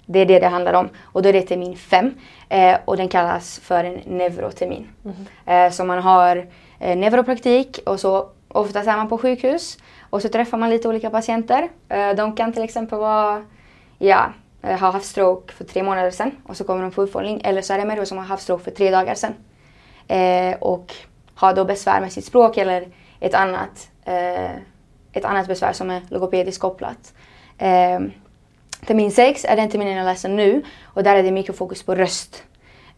[0.07, 2.15] Det är det det handlar om och då är det termin 5
[2.49, 4.88] eh, och den kallas för en neurotermin.
[5.05, 5.67] Mm.
[5.67, 6.47] Eh, så man har
[6.81, 9.79] eh, neuropraktik och så Oftast är man på sjukhus
[10.11, 11.69] och så träffar man lite olika patienter.
[11.88, 13.45] Eh, de kan till exempel vara,
[13.99, 17.41] ja, eh, ha haft stroke för tre månader sedan och så kommer de på uppföljning.
[17.45, 19.35] Eller så är det människor som har haft stroke för tre dagar sedan.
[20.09, 20.95] Eh, och
[21.35, 22.88] har då besvär med sitt språk eller
[23.21, 23.88] ett annat,
[25.12, 27.15] ett annat besvär som är logopediskt kopplat.
[28.87, 31.95] Termin 6 är den terminen jag läser nu och där är det mycket fokus på
[31.95, 32.45] röst.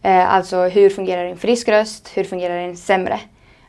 [0.02, 2.10] alltså hur fungerar en frisk röst?
[2.14, 3.20] Hur fungerar en sämre?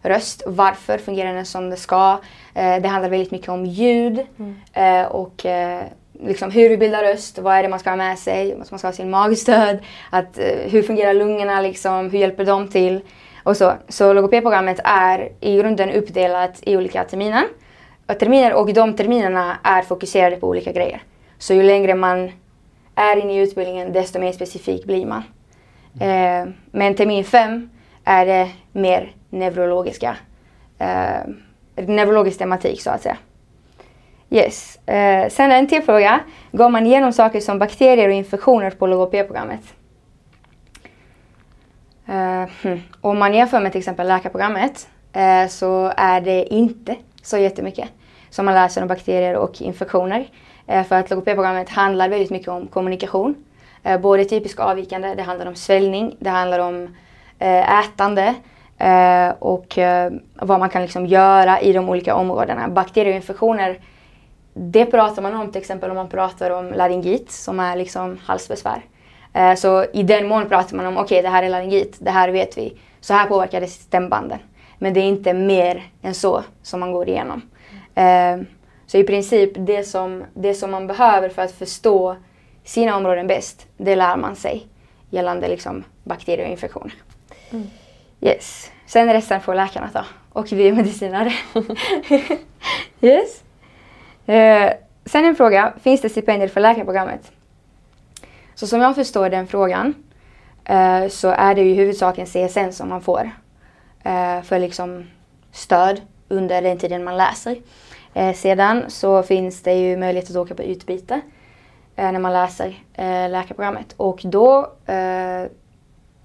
[0.05, 0.43] röst.
[0.45, 2.19] Varför fungerar den som det ska?
[2.53, 4.55] Eh, det handlar väldigt mycket om ljud mm.
[4.73, 5.83] eh, och eh,
[6.21, 7.39] liksom hur vi bildar röst.
[7.39, 8.55] Vad är det man ska ha med sig?
[8.57, 9.79] Man ska ha sin magstöd.
[10.09, 11.61] Att, eh, hur fungerar lungorna?
[11.61, 13.01] Liksom, hur hjälper de till?
[13.43, 13.73] Och så.
[13.87, 17.43] så logopedprogrammet är i grunden uppdelat i olika terminer.
[18.07, 21.01] Och terminer och de terminerna är fokuserade på olika grejer.
[21.45, 22.31] Så ju längre man
[22.95, 25.23] är inne i utbildningen desto mer specifik blir man.
[25.99, 27.69] Eh, men termin fem
[28.03, 30.15] är det mer neurologiska,
[30.77, 31.19] eh,
[31.75, 33.17] neurologisk tematik så att säga.
[34.29, 34.87] Yes.
[34.87, 36.19] Eh, sen en till fråga.
[36.51, 39.63] Går man igenom saker som bakterier och infektioner på logopedprogrammet?
[42.07, 42.81] Eh, hmm.
[43.01, 47.89] Om man jämför med till exempel läkarprogrammet eh, så är det inte så jättemycket
[48.29, 50.27] som man läser om bakterier och infektioner.
[50.67, 53.35] Eh, för att logopedprogrammet handlar väldigt mycket om kommunikation.
[53.83, 56.95] Eh, både typisk avvikande, det handlar om svällning, det handlar om
[57.39, 58.35] eh, ätande
[59.39, 59.79] och
[60.35, 62.67] vad man kan liksom göra i de olika områdena.
[62.67, 63.79] Bakterieinfektioner,
[64.53, 68.81] det pratar man om till exempel om man pratar om laryngit som är liksom halsbesvär.
[69.57, 72.29] Så i den mån pratar man om, okej okay, det här är laryngit, det här
[72.29, 74.39] vet vi, så här påverkar det stämbanden.
[74.77, 77.41] Men det är inte mer än så som man går igenom.
[77.95, 78.45] Mm.
[78.95, 82.15] Så i princip det som, det som man behöver för att förstå
[82.63, 84.67] sina områden bäst, det lär man sig
[85.09, 86.93] gällande liksom bakterier och infektioner.
[87.51, 87.67] Mm.
[88.21, 88.71] Yes.
[88.85, 91.33] Sen resten får läkarna ta och vi är medicinare.
[93.01, 93.43] yes.
[94.25, 94.73] Eh,
[95.05, 97.31] sen en fråga, finns det stipendier för läkarprogrammet?
[98.53, 99.93] Så som jag förstår den frågan
[100.65, 103.31] eh, så är det ju huvudsakligen CSN som man får
[104.03, 105.07] eh, för liksom
[105.51, 107.57] stöd under den tiden man läser.
[108.15, 111.21] Eh, sedan så finns det ju möjlighet att åka på utbyte
[111.95, 115.45] eh, när man läser eh, läkarprogrammet och då eh,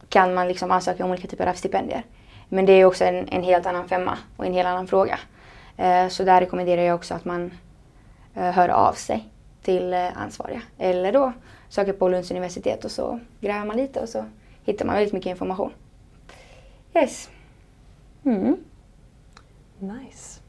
[0.09, 2.03] kan man liksom ansöka om olika typer av stipendier.
[2.49, 5.19] Men det är också en, en helt annan femma och en helt annan fråga.
[5.77, 7.51] Eh, så där rekommenderar jag också att man
[8.35, 9.29] eh, hör av sig
[9.63, 11.33] till eh, ansvariga eller då
[11.69, 14.25] söker på Lunds universitet och så gräver man lite och så
[14.65, 15.73] hittar man väldigt mycket information.
[16.95, 17.31] Yes.
[18.25, 18.57] Mm.
[19.79, 20.41] Nice.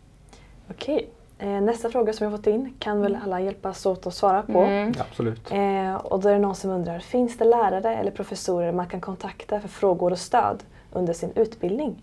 [0.69, 0.95] Okej.
[0.95, 1.20] Okay.
[1.41, 4.59] Eh, nästa fråga som jag fått in kan väl alla hjälpas åt att svara på.
[4.61, 4.93] Mm.
[4.99, 5.51] Absolut.
[5.51, 9.01] Eh, och då är det någon som undrar, finns det lärare eller professorer man kan
[9.01, 12.01] kontakta för frågor och stöd under sin utbildning?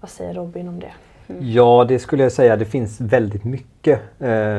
[0.00, 0.92] Vad säger Robin om det?
[1.28, 1.50] Mm.
[1.50, 2.56] Ja, det skulle jag säga.
[2.56, 4.58] Det finns väldigt mycket eh,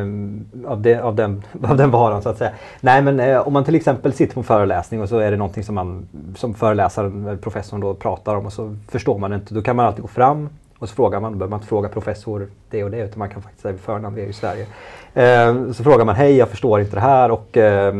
[0.65, 2.51] av, det, av, den, av den varan så att säga.
[2.81, 5.37] Nej, men eh, om man till exempel sitter på en föreläsning och så är det
[5.37, 9.53] någonting som man som föreläsaren, professorn då pratar om och så förstår man inte.
[9.53, 11.89] Då kan man alltid gå fram och så frågar man, då behöver man inte fråga
[11.89, 14.65] professor det och det utan man kan faktiskt säga förnamn, vi är i Sverige.
[15.13, 17.93] Eh, så frågar man, hej jag förstår inte det här och eh,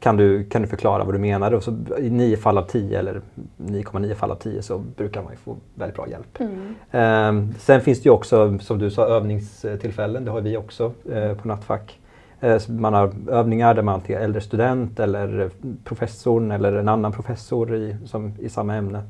[0.00, 1.54] kan, du, kan du förklara vad du menar?
[1.54, 3.20] Och så I nio fall av tio eller
[3.56, 6.40] 9,9 fall av tio så brukar man ju få väldigt bra hjälp.
[6.40, 6.74] Mm.
[6.90, 10.24] Eh, sen finns det ju också, som du sa, övningstillfällen.
[10.24, 11.98] Det har vi också eh, på Nattfack.
[12.40, 15.50] Eh, man har övningar där man till äldre student eller
[15.84, 19.02] professorn eller en annan professor i, som, i samma ämne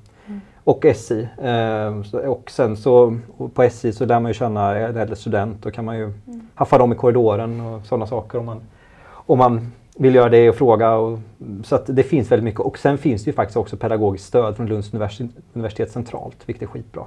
[0.64, 1.28] och SI.
[1.42, 3.18] Eh, och sen så
[3.54, 5.62] på SI så lär man ju känna äldre student.
[5.62, 6.46] Då kan man ju mm.
[6.54, 8.60] haffa dem i korridoren och sådana saker om man,
[9.08, 10.94] om man vill göra det och fråga.
[10.94, 11.18] Och,
[11.64, 12.60] så att det finns väldigt mycket.
[12.60, 16.62] Och sen finns det ju faktiskt också pedagogiskt stöd från Lunds universitet, universitet centralt, vilket
[16.62, 17.04] är skitbra.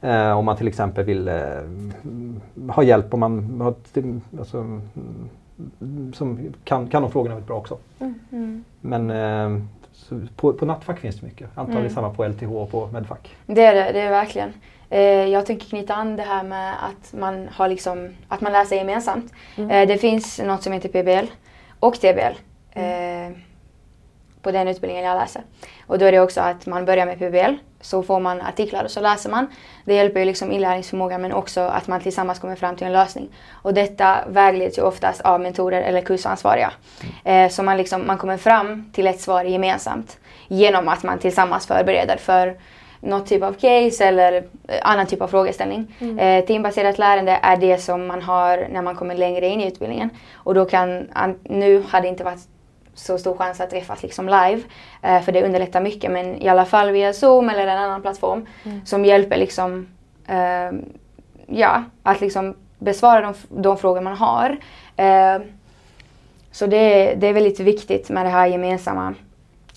[0.00, 1.34] Eh, om man till exempel vill eh,
[2.68, 3.74] ha hjälp om man har,
[4.38, 4.80] alltså,
[6.12, 7.78] som kan, kan de frågorna väldigt bra också.
[7.98, 8.14] Mm.
[8.32, 8.64] Mm.
[8.80, 9.62] Men eh,
[10.36, 11.48] på, på nattfack finns det mycket.
[11.54, 11.94] Antagligen mm.
[11.94, 13.36] samma på LTH och på Medfack.
[13.46, 14.52] Det är det, det är verkligen.
[14.90, 18.76] Eh, jag tänker knyta an det här med att man, har liksom, att man läser
[18.76, 19.32] gemensamt.
[19.56, 19.70] Mm.
[19.70, 21.30] Eh, det finns något som heter PBL
[21.80, 22.38] och TBL.
[22.72, 23.32] Mm.
[23.32, 23.38] Eh,
[24.42, 25.42] på den utbildningen jag läser.
[25.86, 28.90] Och då är det också att man börjar med PBL, så får man artiklar och
[28.90, 29.46] så läser man.
[29.84, 33.28] Det hjälper ju liksom inlärningsförmågan men också att man tillsammans kommer fram till en lösning.
[33.52, 36.72] Och detta vägleds ju oftast av mentorer eller kursansvariga.
[37.24, 37.44] Mm.
[37.44, 41.66] Eh, så man, liksom, man kommer fram till ett svar gemensamt genom att man tillsammans
[41.66, 42.56] förbereder för
[43.00, 44.32] något typ av case eller
[44.68, 45.94] eh, annan typ av frågeställning.
[45.98, 46.18] Mm.
[46.18, 50.10] Eh, teambaserat lärande är det som man har när man kommer längre in i utbildningen.
[50.34, 51.08] Och då kan,
[51.42, 52.48] nu hade det inte varit
[52.98, 54.62] så stor chans att träffas liksom live.
[55.02, 58.46] Eh, för det underlättar mycket men i alla fall via Zoom eller en annan plattform
[58.64, 58.86] mm.
[58.86, 59.88] som hjälper liksom
[60.26, 60.78] eh,
[61.46, 64.56] ja, att liksom besvara de, de frågor man har.
[64.96, 65.38] Eh,
[66.52, 69.14] så det, det är väldigt viktigt med det här gemensamma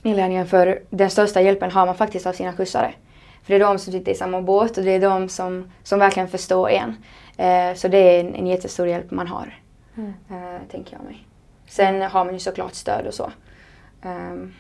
[0.04, 2.94] inlärningen för den största hjälpen har man faktiskt av sina kursare.
[3.44, 6.00] För det är de som sitter i samma båt och det är de som, som
[6.00, 6.96] verkligen förstår en.
[7.38, 9.60] Eh, så det är en, en jättestor hjälp man har,
[9.98, 10.14] mm.
[10.30, 11.26] eh, tänker jag mig.
[11.72, 13.32] Sen har man ju såklart stöd och så.
[14.04, 14.54] Um, mm.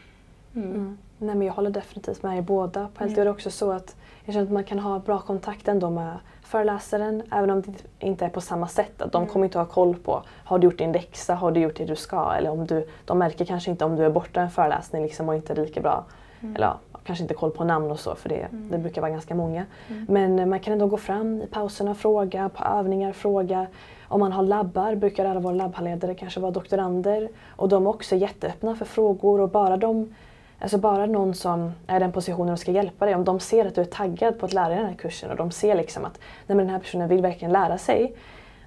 [0.53, 0.97] Mm.
[1.18, 2.88] Nej men jag håller definitivt med er båda.
[2.93, 3.95] På är det också så att
[4.26, 8.26] jag känner att man kan ha bra kontakt ändå med föreläsaren även om det inte
[8.26, 9.01] är på samma sätt.
[9.01, 9.34] Att de mm.
[9.34, 11.95] kommer inte ha koll på har du gjort din läxa, har du gjort det du
[11.95, 12.34] ska?
[12.38, 15.36] Eller om du, de märker kanske inte om du är borta en föreläsning liksom och
[15.36, 16.05] inte är lika bra.
[16.41, 16.55] Mm.
[16.55, 18.70] Eller kanske inte koll på namn och så för det, mm.
[18.72, 19.66] det brukar vara ganska många.
[19.89, 20.05] Mm.
[20.09, 23.68] Men man kan ändå gå fram i pauserna och fråga, på övningar fråga.
[24.12, 28.16] Om man har labbar brukar alla våra labbhandledare kanske vara doktorander och de är också
[28.16, 30.14] jätteöppna för frågor och bara de
[30.59, 33.66] Alltså bara någon som är i den positionen och ska hjälpa dig, om de ser
[33.66, 36.05] att du är taggad på att lära dig den här kursen och de ser liksom
[36.05, 38.16] att nej, den här personen vill verkligen lära sig,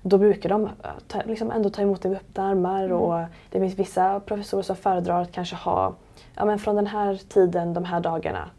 [0.02, 0.68] då brukar de
[1.08, 2.84] ta, liksom ändå ta emot dig med öppna armar.
[2.84, 2.96] Mm.
[2.96, 5.94] Och det finns vissa professorer som föredrar att kanske ha,
[6.34, 8.50] ja men från den här tiden, de här dagarna,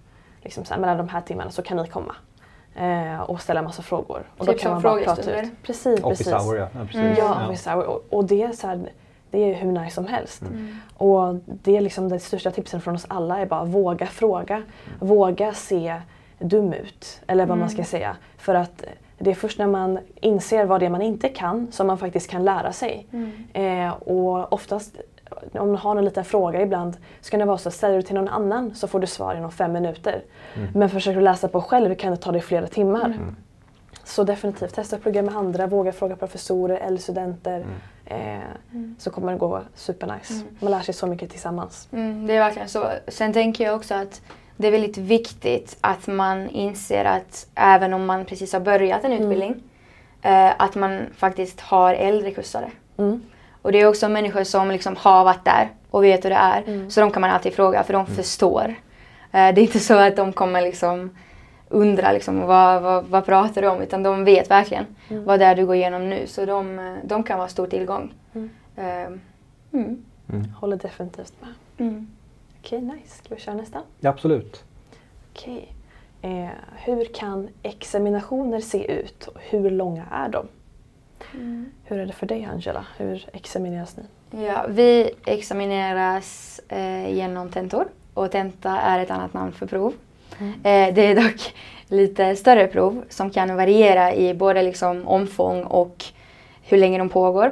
[0.41, 2.15] liksom så här, mellan de här timmarna så kan ni komma.
[2.75, 4.23] Eh, och ställa massa frågor.
[4.37, 5.49] Och Typ som frågestunder?
[5.63, 6.47] Precis, Office precis.
[6.47, 6.67] hour ja.
[6.73, 6.95] ja, precis.
[6.95, 7.15] Mm.
[7.17, 7.85] Ja, office hour.
[7.85, 8.89] Och, och det är så här,
[9.31, 10.41] det är hur nice som helst.
[10.41, 10.75] Mm.
[10.97, 14.63] Och det är liksom det största tipsen från oss alla är bara våga fråga.
[14.99, 16.01] Våga se
[16.39, 17.21] dum ut.
[17.27, 18.17] Eller vad man ska säga.
[18.37, 18.83] För att
[19.17, 22.29] det är först när man inser vad det är man inte kan som man faktiskt
[22.29, 23.07] kan lära sig.
[23.53, 24.97] Eh, och oftast
[25.53, 28.01] om man har en liten fråga ibland så kan det vara så att säger du
[28.01, 30.21] till någon annan så får du svar inom fem minuter.
[30.73, 33.17] Men försöker du läsa på själv kan det ta dig flera timmar.
[34.03, 37.65] Så definitivt testa att plugga med andra, våga fråga professorer eller studenter.
[38.05, 38.39] Eh,
[38.97, 40.33] Så kommer det gå supernice.
[40.59, 41.87] Man lär sig så mycket tillsammans.
[41.91, 42.89] Mm, det är verkligen så.
[43.07, 44.21] Sen tänker jag också att
[44.57, 49.11] det är väldigt viktigt att man inser att även om man precis har börjat en
[49.13, 49.63] utbildning,
[50.21, 52.71] eh, att man faktiskt har äldre kursare.
[52.97, 53.21] Mm.
[53.65, 56.89] Och det är också människor som liksom har varit där och vet hur det är.
[56.89, 58.75] Så de kan man alltid fråga för de förstår.
[59.31, 61.09] Eh, det är inte så att de kommer liksom
[61.69, 63.81] undra liksom, vad, vad, vad pratar du om?
[63.81, 66.27] Utan de vet verkligen vad det är du går igenom nu.
[66.27, 68.13] Så de, eh, de kan vara stor tillgång.
[68.75, 69.07] Eh,
[69.73, 70.03] mm.
[70.59, 71.53] Håller definitivt med.
[71.87, 72.07] Mm.
[72.59, 73.23] Okej, nice.
[73.23, 73.81] Ska vi köra nästa?
[73.99, 74.63] Ja, absolut.
[75.33, 75.73] Okej.
[76.21, 80.47] Eh, hur kan examinationer se ut och hur långa är de?
[81.83, 82.85] Hur är det för dig Angela?
[82.97, 84.03] Hur examineras ni?
[84.45, 89.93] Ja, vi examineras eh, genom tentor och tenta är ett annat namn för prov.
[90.39, 91.53] Eh, det är dock
[91.87, 96.05] lite större prov som kan variera i både liksom omfång och
[96.63, 97.45] hur länge de pågår.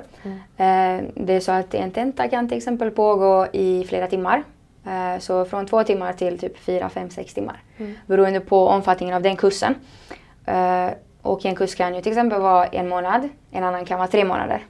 [0.57, 4.43] Eh, det är så att en tenta kan till exempel pågå i flera timmar.
[4.85, 7.61] Eh, så från två timmar till typ fyra, fem, sex timmar.
[8.05, 9.75] Beroende på omfattningen av den kursen.
[11.23, 14.25] Och en kurs kan ju till exempel vara en månad, en annan kan vara tre
[14.25, 14.65] månader.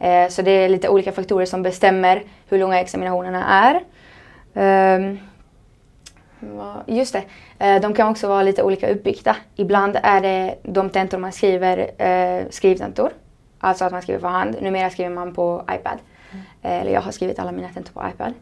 [0.00, 3.80] Eh, så det är lite olika faktorer som bestämmer hur långa examinationerna är.
[4.54, 5.18] Ehm,
[6.86, 7.24] just det,
[7.58, 9.36] eh, de kan också vara lite olika uppbyggda.
[9.56, 13.10] Ibland är det de tentor man skriver eh, skrivtentor.
[13.58, 14.56] Alltså att man skriver för hand.
[14.60, 15.98] Numera skriver man på iPad.
[16.62, 18.34] Eh, eller jag har skrivit alla mina tentor på iPad.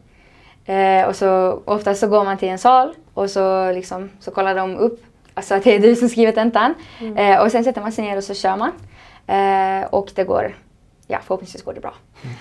[1.07, 4.77] Och så oftast så går man till en sal och så, liksom, så kollar de
[4.77, 6.73] upp alltså att det är du som skriver tentan.
[7.15, 8.71] Eh, och sen sätter man sig ner och så kör man.
[9.27, 10.55] Eh, och det går,
[11.07, 11.93] ja förhoppningsvis går det bra.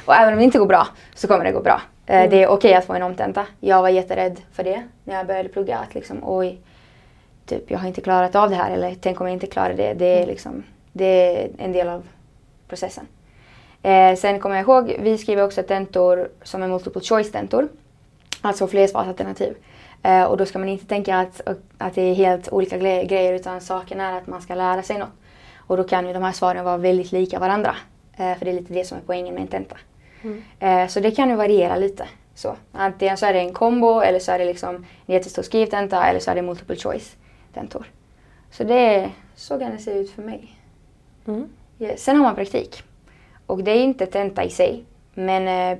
[0.06, 1.80] Och även om det inte går bra så kommer det gå bra.
[2.06, 3.46] Eh, Det är okej att få en omtenta.
[3.60, 5.78] Jag var jätterädd för det när jag började plugga.
[5.78, 6.58] Att liksom, oj,
[7.46, 9.94] typ, jag har inte klarat av det här eller tänk om jag inte klarar det.
[9.94, 10.62] Det är, liksom,
[10.92, 11.04] det
[11.44, 12.02] är en del av
[12.68, 13.06] processen.
[13.82, 17.68] Eh, sen kommer jag ihåg, vi skriver också tentor som är multiple choice-tentor.
[18.40, 19.54] Alltså flersvarsalternativ.
[20.08, 21.40] Eh, och då ska man inte tänka att,
[21.78, 24.98] att det är helt olika gre- grejer utan saken är att man ska lära sig
[24.98, 25.08] något.
[25.56, 27.76] Och då kan ju de här svaren vara väldigt lika varandra.
[28.16, 29.76] Eh, för det är lite det som är poängen med en tenta.
[30.58, 32.08] Eh, så det kan ju variera lite.
[32.34, 32.56] Så.
[32.72, 34.74] Antingen så är det en kombo eller så är det liksom
[35.06, 37.84] en jättestor skrivtenta eller så är det multiple choice-tentor.
[38.50, 40.54] Så det så kan det se ut för mig.
[41.26, 41.48] Mm.
[41.78, 42.82] Ja, sen har man praktik.
[43.46, 44.84] Och det är inte tenta i sig.
[45.14, 45.78] Men eh,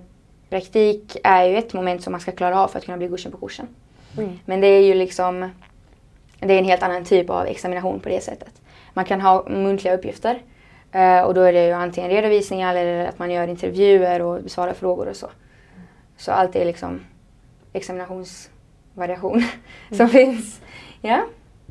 [0.51, 3.35] praktik är ju ett moment som man ska klara av för att kunna bli godkänd
[3.35, 3.69] på kursen.
[4.17, 4.39] Mm.
[4.45, 5.51] Men det är ju liksom
[6.41, 8.63] det är en helt annan typ av examination på det sättet.
[8.95, 10.43] Man kan ha muntliga uppgifter
[10.93, 14.73] eh, och då är det ju antingen redovisningar eller att man gör intervjuer och besvarar
[14.73, 15.27] frågor och så.
[16.17, 17.01] Så allt är liksom
[17.73, 19.43] examinationsvariation
[19.93, 20.61] som finns.
[21.01, 21.25] Ja.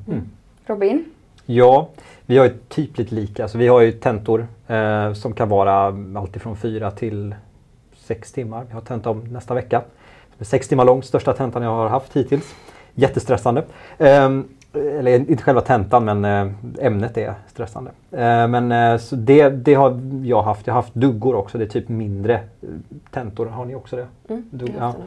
[0.07, 0.29] Mm.
[0.65, 1.05] Robin?
[1.45, 1.89] Ja,
[2.25, 3.43] vi har ju typ lite lika.
[3.43, 5.73] Alltså vi har ju tentor eh, som kan vara
[6.19, 7.35] alltifrån fyra till
[7.95, 8.65] sex timmar.
[8.67, 9.81] Vi har tenta om nästa vecka.
[10.41, 12.55] Sex timmar lång, största tentan jag har haft hittills.
[12.95, 13.63] Jättestressande.
[13.97, 14.29] Eh,
[14.73, 16.53] eller inte själva tentan men eh,
[16.85, 17.91] ämnet är stressande.
[18.11, 20.67] Eh, men eh, så det, det har jag haft.
[20.67, 21.57] Jag har haft duggor också.
[21.57, 22.39] Det är typ mindre
[23.11, 23.45] tentor.
[23.45, 24.07] Har ni också det?
[24.29, 24.43] Mm.
[24.51, 24.83] Dugg- ja.
[24.85, 25.05] haft den.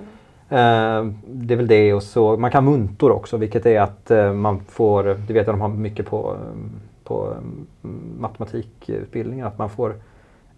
[0.59, 4.61] Eh, det är väl det och så man kan muntor också vilket är att man
[4.69, 6.37] får, det vet jag de har mycket på,
[7.05, 9.95] på eh, matematikutbildningen, att man får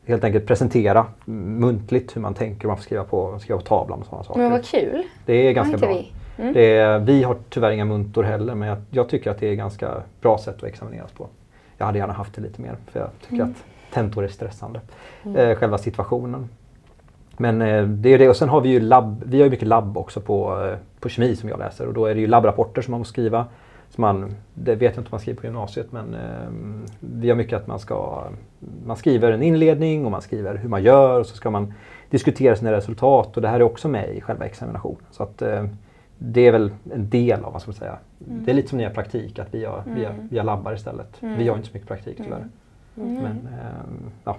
[0.07, 4.07] helt enkelt presentera muntligt hur man tänker man får skriva på, skriva på tavlan och
[4.07, 4.41] sådana saker.
[4.41, 5.03] Men vad kul.
[5.27, 5.89] Det är ganska bra.
[5.89, 6.13] vi?
[6.43, 6.57] Mm.
[6.57, 10.03] Är, vi har tyvärr inga muntor heller men jag, jag tycker att det är ganska
[10.21, 11.27] bra sätt att examineras på.
[11.79, 14.81] Jag hade gärna haft det lite mer för jag tycker att tentor är stressande.
[15.37, 16.49] Eh, själva situationen.
[17.37, 19.69] Men eh, det är det och sen har vi ju labb, vi har ju mycket
[19.69, 22.83] labb också på, eh, på kemi som jag läser och då är det ju labbrapporter
[22.83, 23.47] som man måste skriva.
[23.95, 27.37] Så man, det vet jag inte om man skriver på gymnasiet men eh, vi har
[27.37, 28.25] mycket att man ska,
[28.87, 31.75] man skriver en inledning och man skriver hur man gör och så ska man
[32.11, 35.07] diskutera sina resultat och det här är också med i själva examinationen.
[35.11, 35.65] Så att eh,
[36.19, 38.85] det är väl en del av, vad ska man säga, det är lite som ni
[38.85, 41.17] har praktik, att vi har, vi har, vi har labbar istället.
[41.21, 42.49] Vi har inte så mycket praktik tyvärr.
[42.95, 44.37] Men, eh, ja.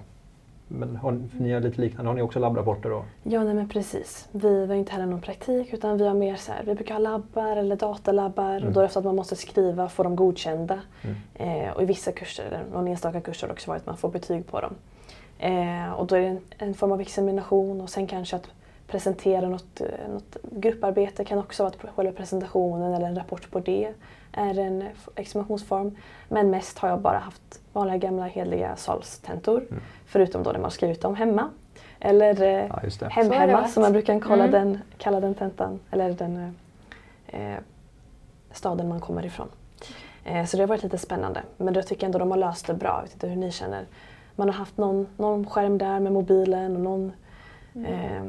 [0.67, 3.03] Men har, ni- har lite liknande, har ni också labbrapporter då?
[3.23, 4.27] Ja, nej men precis.
[4.31, 6.99] Vi har inte heller någon praktik utan vi har mer så här, vi brukar ha
[6.99, 8.67] labbar eller datalabbar Mm.
[8.67, 10.79] och då är det så att man måste skriva, få dem godkända.
[11.01, 11.65] Mm.
[11.67, 13.97] Eh, och i vissa kurser, eller någon enstaka kurs har det också varit att man
[13.97, 14.73] får betyg på dem.
[15.39, 18.47] Eh, och då är det en, en form av examination och sen kanske att
[18.87, 23.59] presentera något, eh, något grupparbete kan också vara att själva presentationen eller en rapport på
[23.59, 23.93] det
[24.33, 24.83] är en
[25.15, 25.95] examinationsform.
[26.29, 29.57] Men mest har jag bara haft vanliga gamla hederliga salstentor.
[29.69, 29.83] Mm.
[30.05, 31.49] Förutom då när man skrivit dem hemma.
[31.99, 33.09] Eller eh, Ja, just det.
[33.09, 34.51] hem hemma som man brukar kalla Mm.
[34.51, 35.79] den, kalla den tentan.
[35.91, 36.53] Eller den
[37.27, 37.57] eh, eh,
[38.51, 39.47] staden man kommer ifrån.
[40.23, 41.41] Eh, så det har varit lite spännande.
[41.57, 42.95] Men jag tycker ändå de har löst det bra.
[42.97, 43.85] Jag vet inte hur ni känner.
[44.35, 47.11] Man har haft någon, någon skärm där med mobilen och någon
[47.85, 48.23] eh,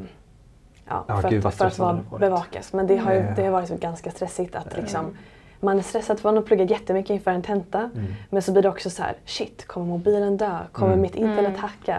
[0.89, 2.73] ja, Ja, för, gud, att, för att vara bevakas.
[2.73, 3.33] Men det har, ju, Ja.
[3.37, 4.81] det har varit ganska stressigt att Ja.
[4.81, 5.17] liksom,
[5.65, 7.79] man är stressad för att man pluggar jättemycket inför en tenta.
[7.79, 8.15] Mm.
[8.31, 10.59] Men så blir det också så här, shit, kommer mobilen dö?
[10.73, 11.01] Kommer Mm.
[11.03, 11.61] mitt internet Mm.
[11.61, 11.99] hacka?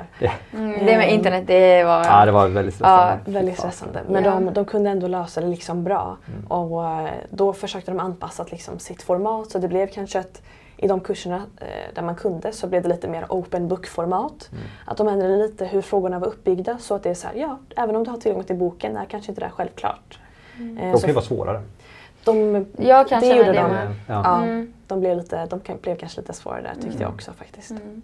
[0.53, 2.05] Mm, det med internet, det var...
[2.05, 3.19] Ja, det var väldigt stressande.
[3.25, 4.01] Ja, Väldigt stressande.
[4.09, 4.31] Men Ja.
[4.31, 6.17] de, de kunde ändå lösa det liksom bra.
[6.27, 6.47] Mm.
[6.47, 10.41] Och eh, då försökte de anpassa liksom sitt format så det blev kanske att
[10.77, 14.49] i de kurserna eh, där man kunde så blev det lite mer open book-format.
[14.51, 14.63] Mm.
[14.85, 17.59] Att de ändrade lite hur frågorna var uppbyggda så att det är så här, ja,
[17.75, 20.19] även om du har tillgång till boken är kanske inte det här självklart.
[20.59, 21.61] Eh, De kan ju vara svårare.
[22.25, 23.71] De, Jag kan det känna gjorde det de.
[23.71, 23.87] med.
[24.07, 24.21] Ja.
[24.23, 24.73] Ja, Mm.
[24.87, 27.01] de, blev lite, de blev kanske lite svårare där tyckte Mm.
[27.01, 27.71] jag också faktiskt.
[27.71, 28.01] Mm.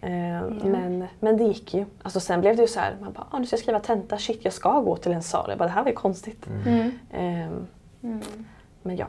[0.00, 1.84] Eh, men, men det gick ju.
[2.02, 4.18] Alltså sen blev det ju så här, man bara, ah, nu ska jag skriva tenta,
[4.18, 5.46] shit jag ska gå till en sal.
[5.48, 6.46] Jag bara, det här var ju konstigt.
[6.66, 7.66] Mm.
[8.82, 9.06] men ja,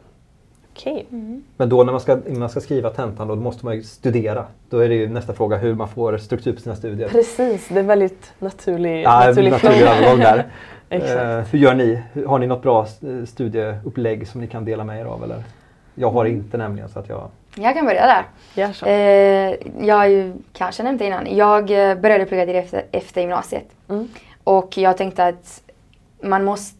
[0.74, 1.05] okej.
[1.11, 1.43] Mm.
[1.57, 3.84] Men då när man ska, när man ska skriva tentan då, då måste man ju
[3.84, 4.45] studera.
[4.69, 7.09] Då är det ju nästa fråga hur man får struktur på sina studier.
[7.09, 10.45] Precis, det är väldigt naturlig, Ja, naturlig naturlig övergång där.
[10.89, 11.15] Exakt.
[11.15, 12.03] Eh, hur gör ni?
[12.28, 15.24] Har ni något bra eh, studieupplägg som ni kan dela med er av?
[15.24, 15.43] Eller?
[15.95, 16.38] Jag har Mm.
[16.38, 17.30] inte nämligen så att jag...
[17.55, 18.24] Jag kan börja
[18.55, 18.74] där.
[18.74, 18.86] Så.
[18.86, 21.36] Eh, jag har ju kanske nämnt det innan.
[21.38, 23.65] Jag eh, började plugga direkt efter, efter gymnasiet.
[23.89, 24.07] Mm.
[24.43, 25.61] Och jag tänkte att
[26.21, 26.78] man måste...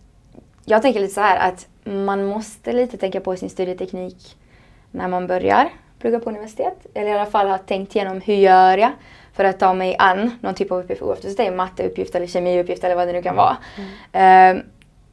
[0.66, 4.38] Jag tänker lite så här att man måste lite tänka på sin studieteknik
[4.92, 5.70] när man börjar
[6.00, 6.86] plugga på universitet.
[6.94, 8.92] Eller i alla fall ha tänkt igenom hur gör jag
[9.34, 12.28] för att ta mig an någon typ av uppgift oavsett om det är matteuppgift eller
[12.28, 13.58] kemiuppgift eller vad det nu kan vara.
[14.12, 14.58] Eh,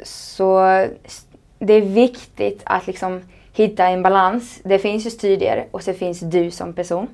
[0.02, 0.60] så
[1.04, 1.26] s-
[1.58, 4.60] det är viktigt att liksom hitta en balans.
[4.64, 7.06] Det finns ju studier och så finns du som person.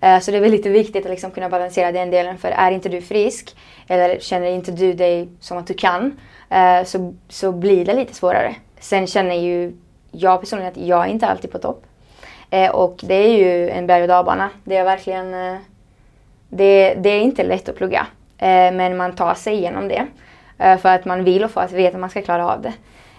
[0.00, 2.38] Eh, så det är väldigt viktigt att liksom kunna balansera den delen.
[2.38, 3.56] För är inte du frisk
[3.88, 6.18] eller känner inte du dig som att du kan
[6.50, 8.54] eh, så, så blir det lite svårare.
[8.80, 9.72] Sen känner ju
[10.10, 11.86] jag personligen att jag är inte alltid på topp.
[12.50, 14.50] Eh, och det är ju en berg och dalbana.
[14.64, 15.58] Det är verkligen...
[16.52, 18.06] Det, det är inte lätt att plugga.
[18.72, 20.06] Men man tar sig igenom det.
[20.58, 22.66] För att man vill och för att veta att man ska klara av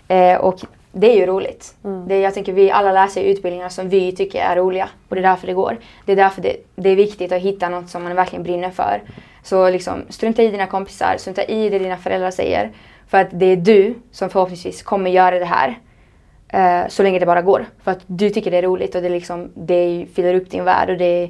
[0.08, 0.38] det.
[0.38, 0.60] Och
[0.92, 1.76] det är ju roligt.
[1.84, 2.08] Mm.
[2.08, 5.24] Det, jag tänker vi alla läser utbildningar som vi tycker är roliga och det är
[5.24, 5.78] därför det går.
[6.06, 9.02] Det är därför det, det är viktigt att hitta något som man verkligen brinner för.
[9.44, 12.72] Så liksom, strunta i dina kompisar, strunta i det dina föräldrar säger.
[13.08, 15.80] För att det är du som förhoppningsvis kommer göra det här.
[16.50, 17.66] eh, så länge det bara går.
[17.84, 20.90] För att du tycker det är roligt och det, liksom, det fyller upp din värld
[20.90, 21.30] och det,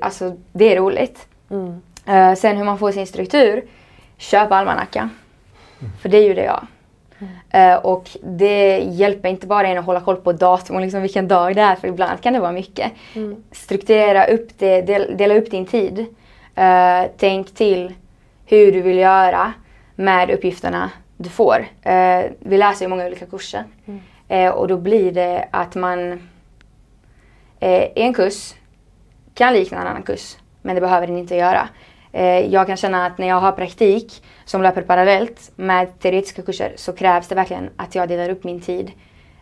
[0.00, 1.26] alltså, det är roligt.
[1.50, 1.82] Mm.
[2.06, 3.64] Eh, sen hur man får sin struktur.
[4.16, 5.08] Köp almanacka.
[6.02, 6.66] För det gjorde jag.
[7.50, 11.28] Eh, och det hjälper inte bara en att hålla koll på datum och liksom vilken
[11.28, 12.92] dag det är, för ibland kan det vara mycket.
[13.14, 13.42] Mm.
[13.52, 16.06] Strukturera upp det, del, dela upp din tid.
[16.54, 17.94] Eh, tänk till
[18.46, 19.52] hur du vill göra
[19.94, 21.66] med uppgifterna du får.
[21.82, 23.64] Eh, vi läser ju många olika kurser.
[23.86, 24.00] Mm.
[24.28, 26.28] Eh, och då blir det att man...
[27.94, 28.54] En kurs
[29.34, 31.68] kan likna en annan kurs, men det behöver den inte göra.
[32.14, 36.72] Eh, jag kan känna att när jag har praktik som löper parallellt med teoretiska kurser
[36.76, 38.92] så krävs det verkligen att jag delar upp min tid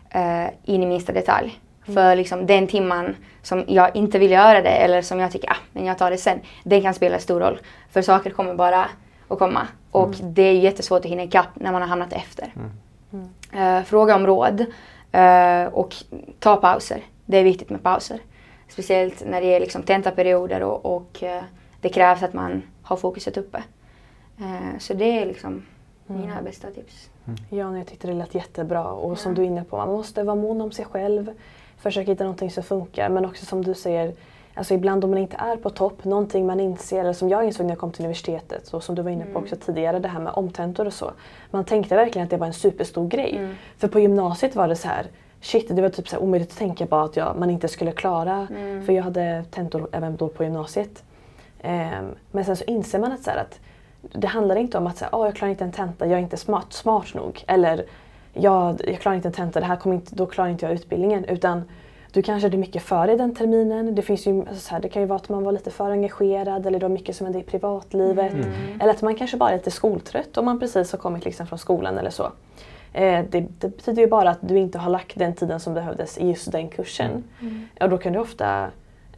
[0.09, 1.59] eh, in i minsta detalj.
[1.85, 5.57] För liksom den timman som jag inte vill göra det eller som jag tycker ah,
[5.73, 7.59] men jag tar det sen, den kan spela stor roll.
[7.91, 8.89] För saker kommer bara
[9.27, 9.67] att komma.
[9.91, 12.53] Och det är jättesvårt att hinna ikapp när man har hamnat efter.
[13.53, 14.65] Eh, fråga om råd
[15.11, 15.95] eh, och
[16.39, 17.01] ta pauser.
[17.25, 18.19] Det är viktigt med pauser.
[18.69, 21.43] Speciellt när det är liksom tentaperioder och, och eh,
[21.83, 23.63] det krävs att man har fokuset uppe.
[24.39, 25.65] Eh, så det är liksom
[26.07, 27.09] mina bästa tips.
[27.49, 28.83] Ja, nej, jag tyckte det lät jättebra.
[28.91, 31.31] Och som du är inne på, man måste vara mån om sig själv.
[31.77, 33.09] Försöka hitta någonting som funkar.
[33.09, 34.13] Men också som du säger,
[34.53, 37.65] alltså ibland om man inte är på topp, någonting man inser, eller som jag insåg
[37.65, 40.19] när jag kom till universitetet, och som du var inne på också tidigare, det här
[40.19, 41.11] med omtentor och så.
[41.51, 43.37] Man tänkte verkligen att det var en superstor grej.
[43.37, 43.55] Mm.
[43.77, 45.05] För på gymnasiet var det så här,
[45.41, 47.91] shit, det var typ så här omöjligt att tänka på att jag, man inte skulle
[47.91, 48.85] klara, Mm.
[48.85, 51.03] för jag hade tentor även då på gymnasiet.
[51.63, 53.59] Ehm, men sen så inser man att, så här, att
[54.01, 56.37] det handlar inte om att säga, oh, jag klarar inte en tenta, jag är inte
[56.37, 57.43] smart, smart nog.
[57.47, 57.85] Eller
[58.33, 61.25] jag, jag klarar inte en tenta, det här kommer inte, då klarar inte jag utbildningen.
[61.25, 61.63] Utan
[62.11, 63.95] du kanske hade mycket för dig den terminen.
[63.95, 65.91] Det, finns ju, alltså så här, det kan ju vara att man var lite för
[65.91, 68.33] engagerad eller det var mycket som hände i privatlivet.
[68.33, 68.51] Mm.
[68.79, 71.59] Eller att man kanske bara är lite skoltrött om man precis har kommit liksom från
[71.59, 72.23] skolan eller så.
[72.93, 76.17] Eh, det, det betyder ju bara att du inte har lagt den tiden som behövdes
[76.17, 77.23] i just den kursen.
[77.41, 77.67] Mm.
[77.81, 78.67] Och då kan du ofta,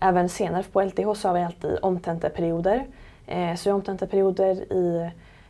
[0.09, 2.85] även senare på LTH så har vi alltid omtenteperioder.
[3.27, 5.09] Eh, så vi har omtenteperioder i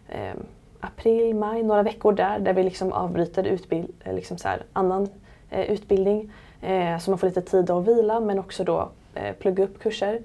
[0.10, 0.34] eh,
[0.80, 5.10] april, maj, några veckor där, där vi liksom avbryter utbild, liksom så här, annan
[5.50, 6.32] eh, utbildning.
[6.62, 10.20] Eh, så man får lite tid att vila men också då eh, plugga upp kurser.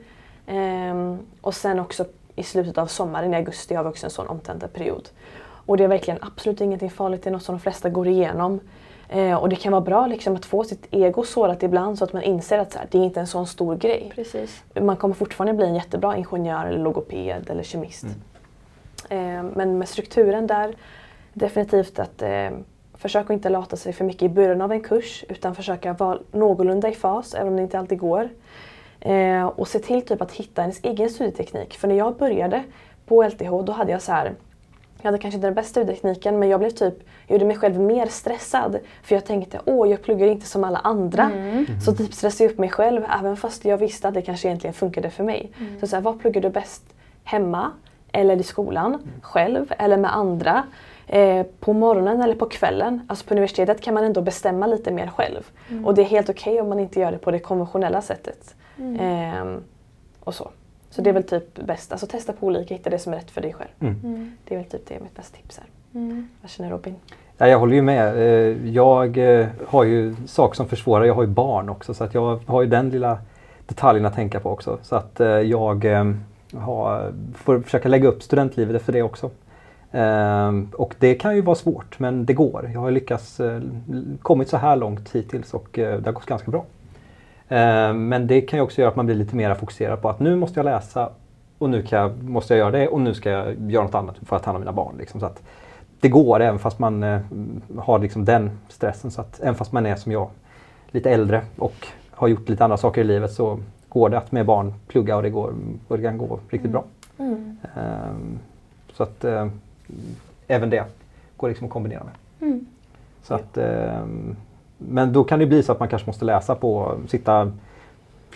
[0.47, 2.05] Ehm, och sen också
[2.37, 5.09] i slutet av sommaren i augusti har vi också en sån omtentaperiod.
[5.67, 8.61] Och det är verkligen absolut ingenting farligt, det är något som de flesta går igenom.
[9.13, 12.13] Eh, och det kan vara bra liksom, att få sitt ego sårat ibland så att
[12.13, 14.13] man inser att så här, det är inte en sån stor grej.
[14.15, 14.63] Precis.
[14.81, 18.05] Man kommer fortfarande bli en jättebra ingenjör eller logoped eller kemist.
[19.09, 20.75] Eh, men med strukturen där,
[21.33, 22.51] definitivt att eh,
[22.95, 26.89] försöka inte lata sig för mycket i början av en kurs utan försöka vara någorlunda
[26.89, 28.29] i fas, även om det inte alltid går.
[29.01, 31.75] Eh, och se till typ att hitta ens egen studieteknik.
[31.75, 32.63] För när jag började
[33.07, 34.33] på LTH då hade jag så här
[35.03, 36.95] jag hade kanske inte den bästa studietekniken men jag blev typ,
[37.27, 38.79] jag gjorde mig själv mer stressad.
[39.03, 41.31] För jag tänkte, åh jag pluggar inte som alla andra.
[41.31, 41.67] Mm.
[41.85, 44.75] Så typ stressade jag upp mig själv även fast jag visste att det kanske egentligen
[44.75, 45.53] funkade för mig.
[45.81, 46.83] Så, så här, vad pluggar du bäst?
[47.25, 47.71] Hemma?
[48.13, 48.99] Eller i skolan?
[49.23, 49.73] Själv?
[49.79, 50.65] Eller med andra?
[51.07, 53.01] Eh, på morgonen eller på kvällen?
[53.09, 55.51] Alltså på universitetet kan man ändå bestämma lite mer själv.
[55.85, 58.55] Och det är helt okej om man inte gör det på det konventionella sättet.
[59.01, 59.63] Ehm,
[60.21, 60.51] och så.
[60.91, 61.93] Så det är väl typ bäst.
[61.93, 63.71] Alltså testa på olika, hitta det som är rätt för dig själv.
[63.81, 64.33] Mm.
[64.45, 65.99] Det är väl typ det mitt bästa tips är.
[65.99, 66.29] Mm.
[66.41, 66.95] Vad känner Robin?
[67.39, 68.17] Ja, jag håller ju med.
[68.17, 71.05] Eh, Jag eh, har ju saker som försvårar.
[71.05, 73.19] Jag har ju barn också så att jag har ju den lilla
[73.67, 74.79] detaljen att tänka på också.
[74.83, 75.87] Så att eh, jag
[76.55, 79.31] har, får försöka lägga upp studentlivet efter det också.
[80.73, 82.71] Och det kan ju vara svårt men det går.
[82.75, 83.41] Jag har lyckats
[84.23, 86.65] kommit så här långt hittills och det har gått ganska bra.
[87.51, 90.21] Eh, Men det kan ju också göra att man blir lite mer fokuserad på att
[90.21, 91.11] nu måste jag läsa
[91.59, 94.37] och nu jag, måste jag göra det och nu ska jag göra något annat för
[94.37, 94.95] att ta hand om mina barn.
[94.99, 95.21] Liksom.
[95.21, 95.43] Så att
[96.01, 97.21] det går även fast man eh,
[97.79, 99.11] har liksom den stressen.
[99.11, 100.29] Så att även fast man är som jag,
[100.91, 104.47] lite äldre och har gjort lite andra saker i livet så går det att med
[104.47, 105.55] barn plugga och det, går,
[105.89, 106.85] och det kan gå riktigt bra.
[107.19, 108.39] Ehm,
[108.93, 109.47] så att eh,
[110.47, 110.85] även det
[111.37, 112.49] går liksom att kombinera med.
[112.49, 112.67] Mm.
[113.23, 114.37] Så att, ehm,
[114.89, 117.53] men då kan det bli så att man kanske måste läsa på, sitta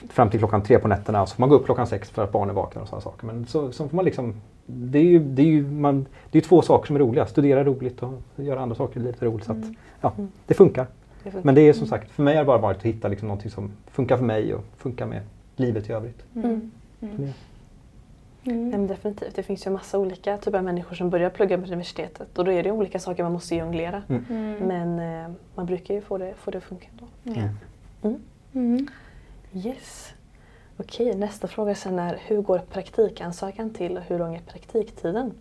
[0.08, 2.24] fram till klockan tre på nätterna och så får man gå upp klockan sex för
[2.24, 3.26] att barnen är vakna och sådana saker.
[3.26, 4.34] Men så, så får man liksom,
[4.66, 7.26] det är ju, det är ju man, det är två saker som är roliga.
[7.26, 9.44] Studera roligt och göra andra saker i livet är roligt.
[9.46, 9.58] Så att,
[10.00, 10.12] ja,
[10.46, 10.86] det funkar.
[11.22, 11.46] Det funkar.
[11.46, 13.50] Men det är som sagt, för mig har det bara varit att hitta liksom någonting
[13.50, 15.20] som funkar för mig och funkar med
[15.56, 16.22] livet i övrigt.
[16.34, 16.70] Mm.
[17.00, 17.32] Det-
[18.44, 19.34] Nej, men definitivt.
[19.34, 22.52] Det finns ju massa olika typer av människor som börjar plugga på universitetet och då
[22.52, 24.02] är det olika saker man måste jonglera.
[24.08, 24.56] Mm.
[24.60, 27.06] Men eh, man brukar ju få det, få det att funka ändå.
[27.40, 27.48] Ja.
[28.08, 28.20] Mm.
[28.54, 28.86] Mm.
[29.52, 30.12] Yes.
[30.76, 35.32] Okej, nästa fråga sen är hur går praktikansökan till och hur lång är praktiktiden?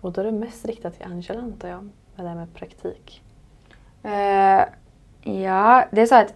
[0.00, 1.82] Och då är det mest riktat till Angela antar jag,
[2.16, 3.22] med det här med praktik.
[4.02, 4.64] Eh,
[5.42, 6.34] ja, det är så att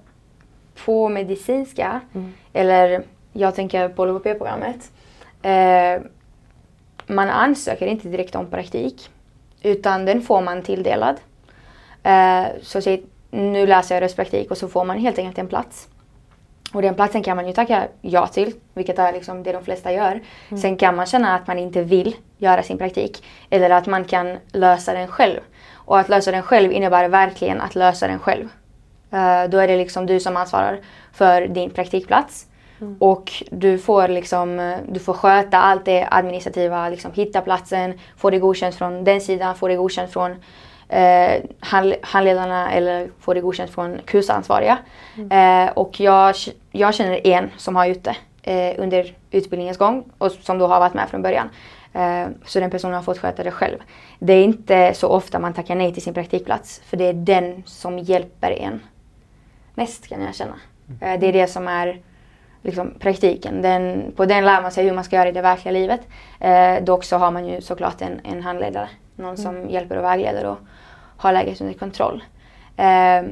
[0.84, 2.32] på medicinska, Mm.
[2.52, 4.92] eller jag tänker på logopedprogrammet,
[5.42, 6.02] eh,
[7.06, 9.10] man ansöker inte direkt om praktik
[9.62, 11.16] utan den får man tilldelad.
[12.02, 15.88] Eh, så säg, nu läser jag röstpraktik och så får man helt enkelt en plats.
[16.72, 19.92] Och den platsen kan man ju tacka ja till, vilket är liksom det de flesta
[19.92, 20.20] gör.
[20.62, 24.38] Sen kan man känna att man inte vill göra sin praktik eller att man kan
[24.52, 25.40] lösa den själv.
[25.72, 28.48] Och att lösa den själv innebär verkligen att lösa den själv.
[29.10, 30.80] Eh, då är det liksom du som ansvarar
[31.12, 32.46] för din praktikplats.
[32.98, 38.38] Och du får, liksom, du får sköta allt det administrativa, liksom hitta platsen, få det
[38.38, 40.30] godkänt från den sidan, få det godkänt från
[40.88, 44.78] eh, handl- handledarna eller få det godkänt från kursansvariga.
[45.30, 46.34] Eh, och jag,
[46.70, 50.80] jag känner en som har gjort det eh, under utbildningens gång och som då har
[50.80, 51.48] varit med från början.
[51.92, 53.78] Eh, så den personen har fått sköta det själv.
[54.18, 57.62] Det är inte så ofta man tackar nej till sin praktikplats för det är den
[57.66, 58.80] som hjälper en
[59.74, 60.54] mest kan jag känna.
[61.00, 62.00] Eh, det är det som är
[62.62, 63.62] liksom, praktiken.
[63.62, 66.00] Den, på den lär man sig hur man ska göra i det verkliga livet.
[66.40, 68.88] Eh, dock så har man ju såklart en, en handledare.
[69.16, 70.58] Någon som hjälper och vägleder och
[71.16, 72.24] har läget under kontroll.
[72.76, 73.22] Eh,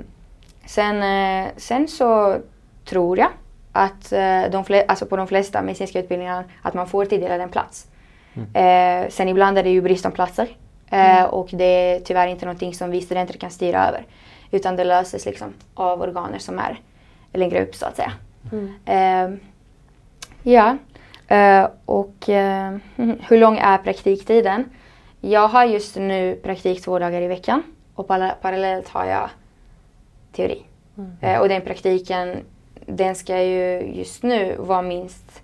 [0.67, 2.37] sen, eh, sen så
[2.85, 3.29] tror jag
[3.73, 7.49] att eh, de fle- alltså på de flesta medicinska utbildningar att man får tilldelad en
[7.49, 7.87] plats.
[8.55, 10.49] Eh, sen ibland är det ju brist om platser.
[10.91, 14.05] Eh, Och det är tyvärr inte någonting som vi studenter kan styra över.
[14.51, 16.81] Utan det löses liksom av organer som är
[17.33, 18.13] längre upp så att säga.
[18.85, 19.31] Eh,
[20.43, 20.77] ja,
[21.29, 24.65] eh, och eh, hur lång är praktiktiden?
[25.21, 27.63] Jag har just nu praktik två dagar i veckan
[27.95, 29.31] och para- parallellt har jag
[30.33, 30.63] teori.
[31.21, 32.37] Eh, och den praktiken,
[32.87, 35.43] den ska ju just nu vara minst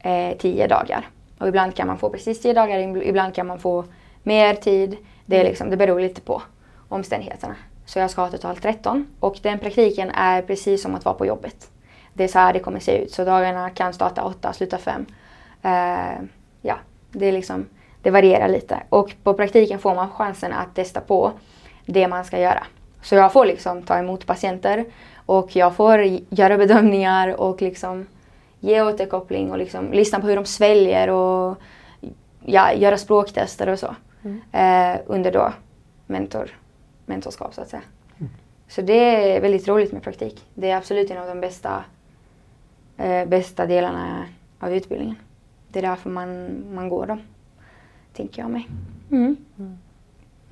[0.00, 1.08] eh, tio dagar.
[1.38, 3.84] Och ibland kan man få precis tio dagar, ibland kan man få
[4.22, 4.96] mer tid.
[5.26, 6.42] Det, är liksom, det beror lite på
[6.88, 7.54] omständigheterna.
[7.86, 11.26] Så jag ska ha totalt 13 och den praktiken är precis som att vara på
[11.26, 11.70] jobbet.
[12.14, 13.12] Det är så här det kommer se ut.
[13.12, 15.06] Så dagarna kan starta 8 och sluta 5.
[15.64, 16.24] Uh,
[16.62, 16.76] ja,
[17.10, 17.66] det, är liksom,
[18.02, 18.82] det varierar lite.
[18.88, 21.32] Och på praktiken får man chansen att testa på
[21.86, 22.66] det man ska göra.
[23.02, 24.84] Så jag får liksom ta emot patienter
[25.26, 28.06] och jag får göra bedömningar och liksom
[28.60, 31.56] ge återkoppling och liksom lyssna på hur de sväljer och
[32.44, 33.94] ja, göra språktester och så.
[34.24, 34.40] Mm.
[34.52, 35.52] Eh, under då
[36.06, 36.50] mentor,
[37.06, 37.82] mentorskap så att säga.
[38.20, 38.32] Mm.
[38.68, 40.46] Så det är väldigt roligt med praktik.
[40.54, 41.84] Det är absolut en av de bästa,
[43.02, 44.26] eh, bästa delarna
[44.60, 45.16] av utbildningen.
[45.68, 47.20] Det är därför man, man går dem,
[48.12, 48.68] tänker jag mig.
[49.10, 49.36] Mm.
[49.58, 49.78] Mm.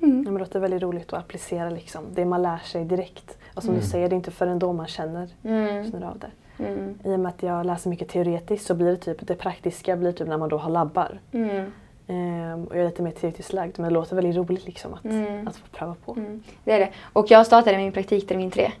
[0.01, 0.23] Mm.
[0.25, 3.37] Ja, det låter väldigt roligt att applicera liksom, det man lär sig direkt.
[3.55, 3.81] Och som mm.
[3.81, 5.91] du säger, det är inte förrän då man känner, mm.
[5.91, 6.31] känner av det.
[6.63, 6.99] Mm.
[7.03, 10.11] I och med att jag läser mycket teoretiskt så blir det typ det praktiska blir
[10.11, 11.19] typ när man då har labbar.
[11.31, 11.71] Mm.
[12.07, 15.03] Ehm, och jag är lite mer teoretiskt lagd men det låter väldigt roligt liksom att,
[15.05, 15.47] mm.
[15.47, 16.13] att få pröva på.
[16.13, 16.43] Mm.
[16.63, 16.89] Det är det.
[17.13, 18.71] Och jag startade min praktik termin tre.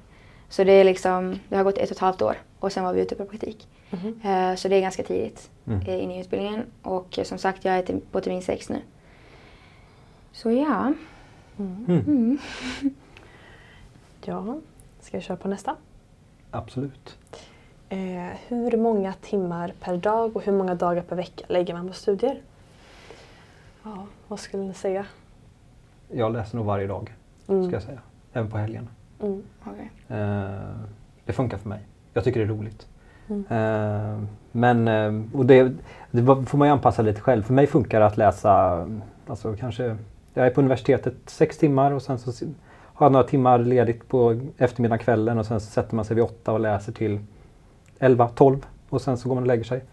[0.51, 2.93] Så det, är liksom, det har gått ett och ett halvt år och sen var
[2.93, 3.67] vi ute på praktik.
[3.91, 4.57] Mm.
[4.57, 5.81] Så det är ganska tidigt mm.
[5.81, 6.63] Eh, in i utbildningen.
[6.81, 8.81] Och som sagt, jag är på termin sex nu.
[10.31, 10.93] Så ja.
[11.59, 11.85] Mm.
[11.87, 11.99] Mm.
[12.07, 12.37] mm.
[14.25, 14.59] ja,
[14.99, 15.75] ska vi köra på nästa?
[16.51, 17.17] Absolut.
[17.89, 21.93] Eh, hur många timmar per dag och hur många dagar per vecka lägger man på
[21.93, 22.41] studier?
[23.83, 25.05] Ja, vad skulle ni säga?
[26.09, 27.13] Jag läser nog varje dag,
[27.47, 27.63] mm.
[27.63, 27.99] ska jag säga.
[28.33, 28.87] Även på helgerna.
[29.21, 29.43] Mm.
[29.65, 30.17] Okay.
[30.17, 30.49] Eh,
[31.25, 31.79] det funkar för mig.
[32.13, 32.87] Jag tycker det är roligt.
[33.29, 33.45] Mm.
[33.49, 35.71] Eh, men, eh, och det,
[36.11, 37.43] det, får man ju anpassa lite själv.
[37.43, 38.85] För mig funkar det att läsa,
[39.27, 39.97] alltså kanske,
[40.33, 42.45] jag är på universitetet sex timmar och sen så
[42.93, 46.23] har jag några timmar ledigt på eftermiddagen, kvällen och sen så sätter man sig vid
[46.23, 47.19] åtta och läser till
[47.99, 49.83] elva, tolv och sen så går man och lägger sig.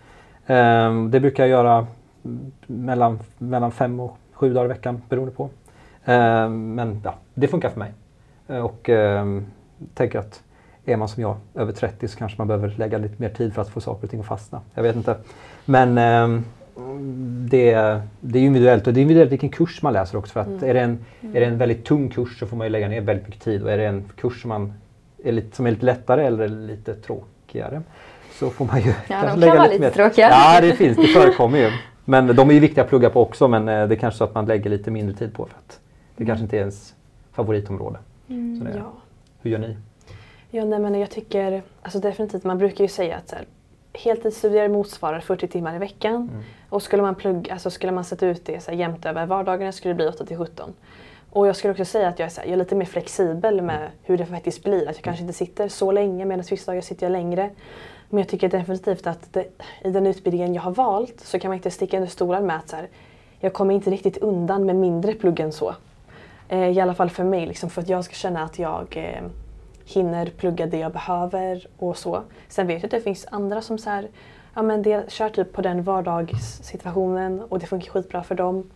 [1.11, 1.87] Det brukar jag göra
[2.66, 5.51] mellan, mellan fem och sju dagar i veckan beroende på.
[6.51, 7.93] Men ja, det funkar för mig.
[8.49, 9.41] Eh, och eh,
[9.95, 10.43] tänker att
[10.85, 13.63] är man som jag över 30 så kanske man behöver lägga lite mer tid för
[13.63, 14.61] att få saker och ting att fastna.
[14.75, 15.17] Jag vet inte.
[15.65, 16.41] Men eh,
[17.51, 20.33] det, det är individuellt och det är individuellt vilken kurs man läser också.
[20.33, 20.65] För att mm.
[20.65, 20.99] är, det en,
[21.35, 23.63] är det en väldigt tung kurs så får man ju lägga ner väldigt mycket tid
[23.63, 24.73] och är det en kurs som, man
[25.25, 27.83] är lite, som är lite lättare eller lite tråkigare
[28.33, 30.29] så får man ju ja, de lägga kan vara lite, lite tråkiga.
[30.31, 30.97] Ja, det finns.
[30.97, 31.71] Det förekommer ju.
[32.05, 34.25] Men de är ju viktiga att plugga på också men eh, det är kanske så
[34.25, 35.81] att man lägger lite mindre tid på för att
[36.17, 36.95] det kanske inte är ens
[37.33, 37.99] favoritområde.
[38.29, 38.93] Mm, det, ja.
[39.41, 39.76] Hur gör ni?
[40.51, 43.45] Ja, nej, men jag tycker alltså definitivt, man brukar ju säga att så här,
[43.93, 46.14] heltidsstudier motsvarar 40 timmar i veckan.
[46.14, 46.43] Mm.
[46.68, 49.72] Och skulle man, plugga, alltså skulle man sätta ut det så här, jämnt över vardagarna
[49.72, 50.74] skulle det bli 8 till 17.
[51.31, 53.76] Och jag skulle också säga att jag är, här, jag är lite mer flexibel med
[53.76, 53.91] mm.
[54.03, 54.89] hur det faktiskt blir.
[54.89, 57.51] Att jag kanske inte sitter så länge medan vissa dagar sitter jag längre.
[58.11, 59.45] Men jag tycker definitivt att det,
[59.85, 62.68] i den utbildningen jag har valt så kan man inte sticka under stolen med att
[62.68, 62.89] så här,
[63.41, 65.74] jag kommer inte riktigt undan med mindre plugg än så.
[66.49, 69.23] Eh, I alla fall för mig, liksom, för att jag ska känna att jag eh,
[69.85, 72.23] hinner plugga det jag behöver och så.
[72.49, 74.09] Sen vet jag att det finns andra som så här,
[74.55, 78.71] ja, men det, kör typ på den vardagssituationen och det funkar skitbra för dem.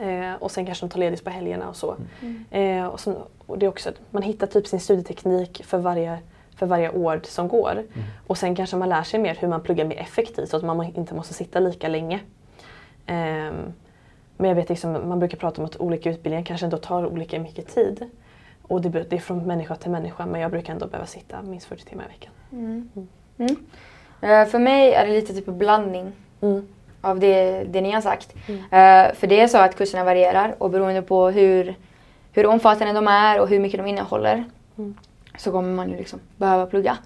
[0.00, 1.96] Eh, och sen kanske de tar ledigt på helgerna och så.
[2.20, 2.44] Mm.
[2.50, 3.16] Eh, och, sen,
[3.46, 6.18] och det är också, man hittar typ sin studieteknik för varje
[6.56, 7.72] för varje år som går.
[7.72, 8.06] Mm.
[8.26, 10.84] Och sen kanske man lär sig mer hur man pluggar mer effektivt så att man
[10.84, 12.20] inte måste sitta lika länge.
[13.08, 13.72] Um,
[14.42, 17.40] men jag vet liksom, man brukar prata om att olika utbildningar kanske ändå tar olika
[17.40, 18.10] mycket tid.
[18.62, 21.66] Och det, det är från människa till människa men jag brukar ändå behöva sitta minst
[21.66, 22.32] 40 timmar i veckan.
[22.52, 22.90] Mm.
[23.38, 23.56] Mm.
[24.22, 26.68] Uh, för mig är det lite typ en blandning mm.
[27.00, 28.34] av det, det ni har sagt.
[28.48, 31.74] Uh, för det är så att kurserna varierar och beroende på hur,
[32.32, 34.44] hur omfattande de är och hur mycket de innehåller
[34.78, 34.94] mm
[35.38, 36.98] så kommer man ju liksom behöva plugga.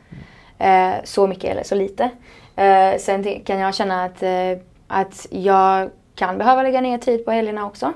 [0.59, 2.11] Eh, så mycket eller så lite.
[2.99, 4.23] Sen kan jag känna att,
[4.87, 7.93] att jag kan behöva lägga ner tid på helgerna också.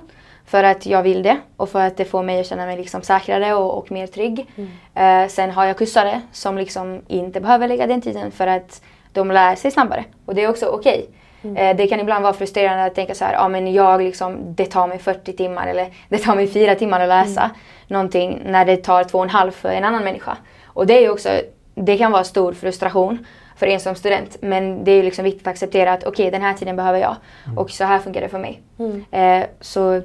[0.46, 3.02] För att jag vill det och för att det får mig att känna mig liksom
[3.02, 4.46] säkrare och, och mer trygg.
[4.56, 5.24] Mm.
[5.24, 9.30] Eh, sen har jag kursare som liksom inte behöver lägga den tiden för att de
[9.30, 10.04] lär sig snabbare.
[10.26, 11.06] Och det är också okej.
[11.08, 11.14] Okay.
[11.42, 11.56] Mm.
[11.56, 14.64] Eh, det kan ibland vara frustrerande att tänka så här, ja men jag liksom, det
[14.64, 17.56] tar mig 40 timmar eller det tar mig 4 timmar att läsa mm.
[17.88, 20.36] någonting när det tar två och en halv för en annan människa.
[20.66, 21.28] Och det är också,
[21.74, 23.26] det kan vara stor frustration
[23.60, 24.36] för en som student.
[24.40, 26.98] Men det är ju liksom viktigt att acceptera att okej okay, den här tiden behöver
[26.98, 27.58] jag mm.
[27.58, 28.60] och så här funkar det för mig.
[28.78, 29.04] Mm.
[29.10, 30.02] Eh, så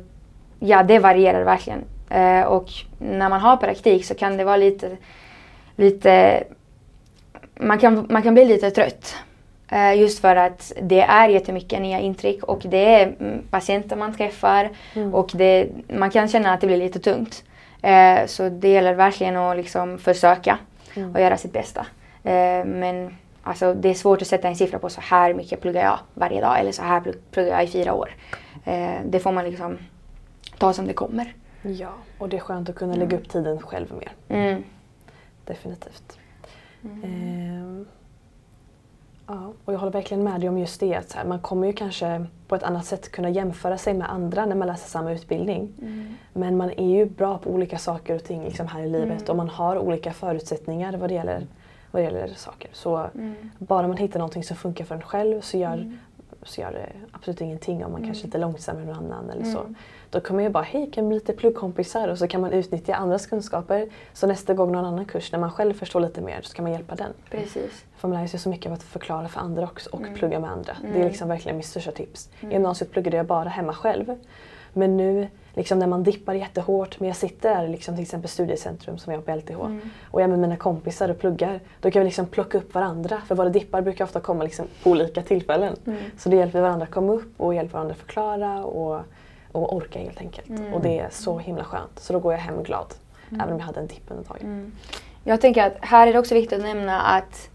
[0.60, 1.84] ja, det varierar verkligen.
[2.10, 4.98] Eh, och när man har praktik så kan det vara lite,
[5.76, 6.44] lite
[7.56, 9.16] man kan, man kan bli lite trött
[9.72, 14.16] Eh, just för att det är jättemycket nya intryck och det är mm, patienter man
[14.16, 15.14] träffar mm.
[15.14, 17.44] och det, man kan känna att det blir lite tungt.
[17.82, 20.58] Eh, så det gäller verkligen att liksom försöka
[20.96, 21.16] mm.
[21.16, 21.86] och göra sitt bästa.
[22.24, 25.84] Eh, men alltså, det är svårt att sätta en siffra på så här mycket pluggar
[25.84, 28.16] jag varje dag eller så här pl- pluggar jag i fyra år.
[28.64, 29.78] Eh, det får man liksom
[30.58, 31.34] ta som det kommer.
[31.62, 31.90] Ja,
[32.20, 34.12] och det är skönt att kunna lägga upp tiden själv mer.
[34.30, 34.64] Mm.
[35.46, 36.20] Definitivt.
[37.04, 37.86] Ehm,
[39.28, 40.96] ja, och jag håller verkligen med dig om just det.
[40.96, 44.46] Att här, man kommer ju kanske på ett annat sätt kunna jämföra sig med andra
[44.46, 45.74] när man läser samma utbildning.
[46.34, 49.36] Men man är ju bra på olika saker och ting liksom här i livet och
[49.36, 51.48] man har olika förutsättningar vad det gäller,
[51.96, 52.70] vad det gäller saker.
[52.74, 53.10] Så
[53.58, 55.92] bara man hittar någonting som funkar för en själv så gör,
[56.44, 59.44] så gör det absolut ingenting om man kanske inte är långsammare än någon annan eller
[59.44, 59.60] så.
[60.10, 62.08] Då kan man ju bara, hej kan vi bli lite pluggkompisar?
[62.08, 63.90] Och så kan man utnyttja andras kunskaper.
[64.14, 66.72] Så nästa gång någon annan kurs, när man själv förstår lite mer, så kan man
[66.72, 67.12] hjälpa den.
[67.30, 67.86] Precis.
[67.98, 70.14] För man lär sig så mycket av att förklara för andra också och Mm.
[70.14, 70.78] plugga med andra.
[70.82, 71.08] Det är Mm.
[71.08, 72.30] liksom verkligen mitt största tips.
[72.40, 72.52] I Mm.
[72.54, 74.16] gymnasiet pluggade jag bara hemma själv.
[74.74, 78.98] Men nu liksom när man dippar jättehårt, men jag sitter där liksom, till exempel studiecentrum
[78.98, 79.82] som jag har på LTH Mm.
[80.12, 81.60] och jag är med mina kompisar och pluggar.
[81.82, 83.22] Då kan vi liksom plocka upp varandra.
[83.28, 85.76] För våra dippar brukar ofta komma liksom på olika tillfällen.
[85.86, 86.00] Mm.
[86.18, 89.02] Så då hjälper vi varandra att komma upp och hjälper varandra att förklara och,
[89.52, 90.50] och orka helt enkelt.
[90.50, 90.74] Mm.
[90.74, 92.00] Och det är så himla skönt.
[92.00, 92.94] Så då går jag hem glad.
[93.32, 94.42] Även om jag hade en dipp under dagen.
[94.42, 94.72] Mm.
[95.24, 97.50] Jag tänker att här är det också viktigt att nämna att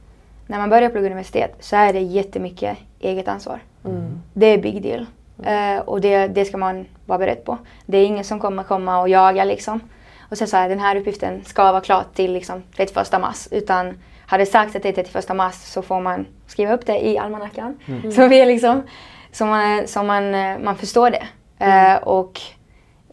[0.47, 3.61] när man börjar plugga universitet så är det jättemycket eget ansvar.
[3.85, 4.21] Mm.
[4.33, 5.07] Det är big deal.
[5.45, 7.59] Eh, och det, det ska man vara beredd på.
[7.87, 9.81] Det är ingen som kommer komma och jaga liksom.
[10.31, 13.49] Och säga så här, den här uppgiften ska vara klar till liksom 31 mars.
[13.51, 17.07] Utan har det sagts att det är 31 mars så får man skriva upp det
[17.07, 17.79] i almanackan.
[18.15, 18.83] Så, vi är liksom,
[19.33, 21.27] så, man, så man, eh, man förstår det.
[21.65, 22.41] Eh, och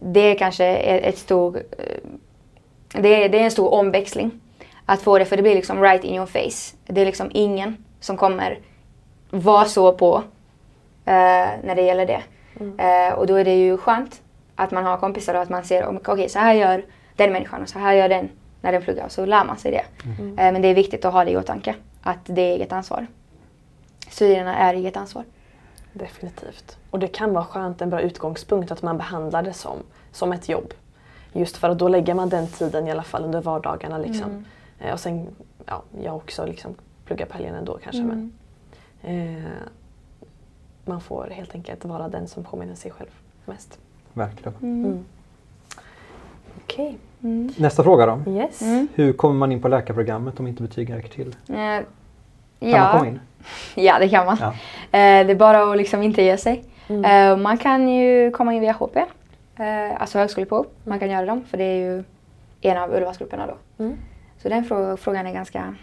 [0.00, 4.40] det är kanske ett, ett stor, eh, det, är, det är en stor omväxling
[4.86, 6.76] att få det för det blir liksom right in your face.
[6.86, 8.58] Det är liksom ingen som kommer
[9.30, 10.22] vara så på
[11.62, 12.22] när det gäller det.
[12.78, 14.22] Eh, och då är det ju skönt
[14.56, 16.84] att man har kompisar och att man ser, okej okay, så här gör
[17.16, 18.28] den människan och så här gör den
[18.60, 19.84] när den pluggar och så lär man sig det.
[20.18, 23.06] Eh, men det är viktigt att ha det i åtanke, att det är eget ansvar.
[24.10, 25.24] Studierna är eget ansvar.
[25.92, 26.78] Definitivt.
[26.90, 29.78] Och det kan vara skönt, en bra utgångspunkt att man behandlar det som,
[30.12, 30.74] som ett jobb.
[31.32, 33.98] Just för att då lägger man den tiden i alla fall under vardagarna.
[33.98, 34.44] Liksom.
[34.80, 35.26] Eh, och sen,
[35.66, 38.02] ja, jag också liksom pluggar på helgen ändå kanske.
[38.02, 38.32] Men,
[39.02, 39.52] eh,
[40.88, 43.08] man får helt enkelt vara den som påminner sig själv
[43.44, 43.78] mest.
[44.12, 44.54] Verkligen.
[44.62, 45.04] Mm.
[46.64, 47.52] Okej, Mm.
[47.56, 48.30] Nästa fråga då.
[48.30, 48.62] yes.
[48.62, 48.88] Mm.
[48.94, 51.28] Hur kommer man in på läkarprogrammet om inte betygen räcker till?
[51.28, 51.84] Eh, Kan
[52.60, 52.92] man ja.
[52.92, 53.20] komma in?
[53.74, 54.36] ja, det kan man.
[54.40, 54.48] Ja.
[54.98, 56.64] Eh, det är bara att liksom inte ge sig.
[56.88, 57.04] Mm.
[57.04, 60.66] Eh, man kan ju komma in via HP, eh, alltså högskoleprov.
[60.84, 62.04] Man kan göra dem för det är ju
[62.60, 63.84] en av urvalsgrupperna då.
[63.84, 63.96] Mm.
[64.42, 65.74] Så den frå- frågan är ganska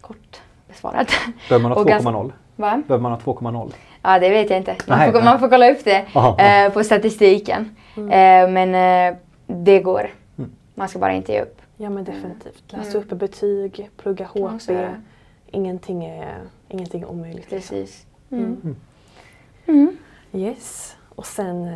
[0.00, 1.06] kort besvarad.
[1.48, 2.32] Behöver man ha Och ganska- 2,0?
[2.56, 2.82] Va?
[2.86, 3.72] Behöver man ha 2,0?
[4.06, 4.76] Ja, det vet jag inte.
[4.86, 5.24] Man, Nej, får, nej.
[5.24, 7.76] man får kolla upp det Aha, eh, på statistiken.
[7.96, 10.10] Eh, men eh, det går.
[10.38, 10.50] Mm.
[10.74, 11.62] Man ska bara inte ge upp.
[11.76, 12.62] Ja men definitivt.
[12.72, 13.02] Läsa Mm.
[13.02, 14.68] upp betyg, plugga HP.
[14.72, 15.02] göra.
[15.50, 16.34] Ingenting är,
[16.68, 17.50] ingenting är omöjligt.
[17.50, 17.76] liksom.
[17.76, 18.06] Precis.
[18.30, 18.44] Mm.
[18.64, 18.76] Mm.
[19.66, 19.96] Mm.
[20.32, 20.96] Yes.
[21.08, 21.74] Och sen eh,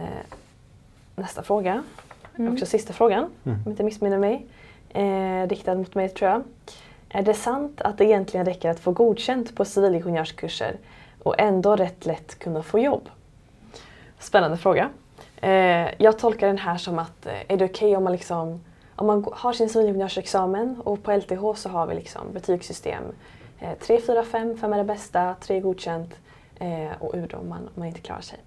[1.16, 1.82] nästa fråga.
[2.38, 2.52] Mm.
[2.52, 3.56] Också sista frågan, Mm.
[3.58, 4.46] om jag inte missminner mig.
[4.90, 6.42] Eh, riktad mot mig tror jag.
[7.08, 10.76] Är det sant att det egentligen räcker att få godkänt på civilingenjörskurser
[11.22, 13.08] och ändå rätt lätt kunna få jobb?
[14.18, 14.90] Spännande fråga.
[15.36, 18.60] Eh, jag tolkar den här som att eh, är det okej om man liksom
[18.96, 23.02] om man har sin civilingenjörsexamen och på LTH så har vi liksom betygssystem
[23.58, 26.14] eh, 3, 4, 5, 5 är det bästa, 3 är godkänt
[26.58, 28.38] eh, och ur då om man, om man inte klarar sig.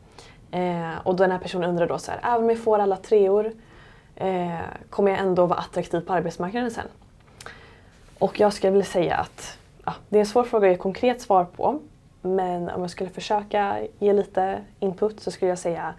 [0.51, 2.97] Eh, och då den här personen undrar då så här, även om jag får alla
[2.97, 3.51] treor
[4.15, 4.59] eh,
[4.89, 6.87] kommer jag ändå vara attraktiv på arbetsmarknaden sen?
[8.19, 11.21] Och jag skulle vilja säga att ja, det är en svår fråga att ge konkret
[11.21, 11.79] svar på.
[12.25, 15.93] Men om jag skulle försöka ge lite input så skulle jag säga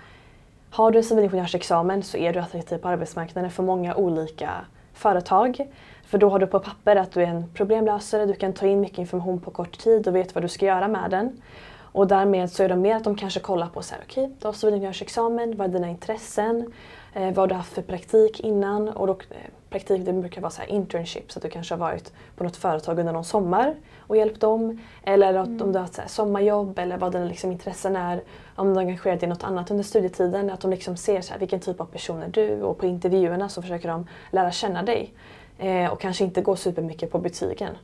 [0.70, 4.50] har du en civilingenjörsexamen så är du attraktiv på arbetsmarknaden för många olika
[4.92, 5.68] företag.
[6.06, 8.80] För då har du på papper att du är en problemlösare, du kan ta in
[8.80, 11.42] mycket information på kort tid och vet vad du ska göra med den.
[11.76, 14.48] Och därmed så är det mer att de kanske kollar på så här, okej, du
[14.48, 16.72] har civilingenjörsexamen, vad är dina intressen?
[17.14, 18.88] Eh, vad har du haft för praktik innan?
[18.88, 19.36] Och då, eh,
[19.70, 22.98] praktik det brukar vara så internship, så att du kanske har varit på något företag
[22.98, 24.80] under någon sommar och hjälpt dem.
[25.02, 28.22] Eller att om du har haft sommarjobb eller vad dina liksom, intressen är.
[28.54, 30.50] Om du har engagerat dig i något annat under studietiden.
[30.50, 32.62] Att de liksom ser så här, vilken typ av person är du?
[32.62, 35.14] Och på intervjuerna så försöker de lära känna dig.
[35.58, 37.76] Eh, och kanske inte gå supermycket på betygen.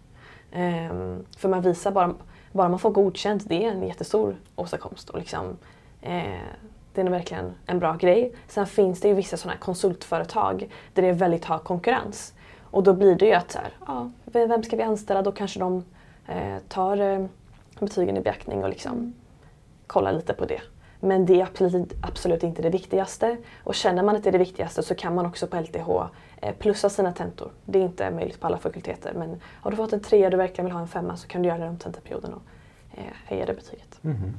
[0.52, 2.14] Ehm, för man visar bara,
[2.52, 5.10] bara man får godkänt, det är en jättestor åstadkomst.
[5.10, 5.56] Och liksom,
[6.02, 6.40] eh,
[6.94, 8.32] det är verkligen en bra grej.
[8.48, 12.34] Sen finns det ju vissa sådana konsultföretag där det är väldigt hög konkurrens.
[12.62, 15.22] Och då blir det ju att så här, ja, vem ska vi anställa?
[15.22, 15.84] Då kanske de
[16.26, 17.26] eh, tar eh,
[17.80, 19.14] betygen i beaktning och liksom
[19.86, 20.60] kollar lite på det.
[21.00, 23.36] Men det är absolut, absolut inte det viktigaste.
[23.64, 25.90] Och känner man att det är det viktigaste så kan man också på LTH
[26.40, 27.50] eh, plussa sina tentor.
[27.64, 30.36] Det är inte möjligt på alla fakulteter men har du fått en trea och du
[30.36, 32.42] verkligen vill ha en femma så kan du göra det om tentaperioden och
[32.94, 33.98] eh, höja det betyget.
[34.02, 34.34] Mhm.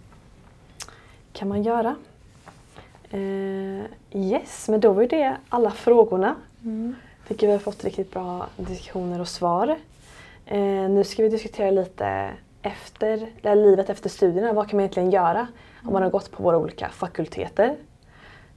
[1.33, 1.95] kan man göra.
[3.11, 6.35] Eh, yes, men då var ju det alla frågorna.
[6.63, 6.95] Mm.
[7.27, 9.75] Tycker vi har fått riktigt bra diskussioner och svar.
[10.45, 12.29] Eh, nu ska vi diskutera lite
[12.61, 14.53] efter, eller livet efter studierna.
[14.53, 15.47] Vad kan man egentligen göra
[15.83, 17.75] om man har gått på våra olika fakulteter?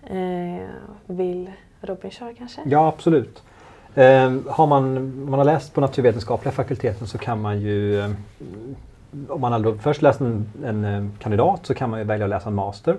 [0.06, 0.66] Eh,
[1.06, 1.50] vill
[1.80, 2.60] Robin köra kanske?
[2.64, 3.42] Ja, absolut.
[3.94, 8.10] Eh, har man, om man har läst på naturvetenskapliga fakulteten så kan man ju, eh,
[9.28, 12.30] om man har först läst en, en eh, kandidat så kan man ju välja att
[12.30, 12.96] läsa en master.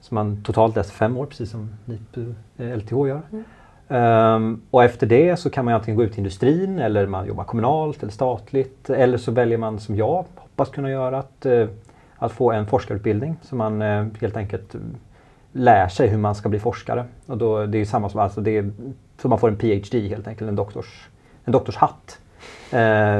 [0.00, 3.22] Så man totalt läser fem år, precis som NIPU eh, LTH gör.
[3.32, 3.44] Mm.
[3.88, 7.44] Ehm, och efter det så kan man antingen gå ut i industrin eller man jobbar
[7.44, 8.90] kommunalt eller statligt.
[8.90, 11.66] Eller så väljer man som jag hoppas kunna göra att, eh,
[12.16, 13.36] att få en forskarutbildning.
[13.42, 14.74] Så man eh, helt enkelt
[15.52, 17.04] lär sig hur man ska bli forskare.
[17.26, 18.70] Och då, det är samma som, alltså det är,
[19.22, 21.08] så man får en PhD helt enkelt, en, doktors,
[21.44, 22.18] en doktorshatt.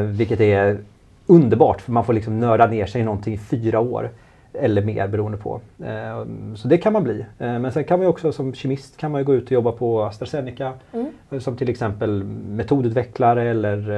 [0.07, 0.78] Vilket är
[1.26, 4.11] underbart för man får liksom nörda ner sig i någonting i fyra år.
[4.53, 5.61] Eller mer beroende på.
[5.84, 6.24] Eh,
[6.55, 7.20] så det kan man bli.
[7.38, 9.72] Eh, men sen kan man ju också som kemist kan man gå ut och jobba
[9.72, 10.72] på AstraZeneca.
[10.92, 11.11] Mm.
[11.30, 13.88] Eh, Som till exempel metodutvecklare eller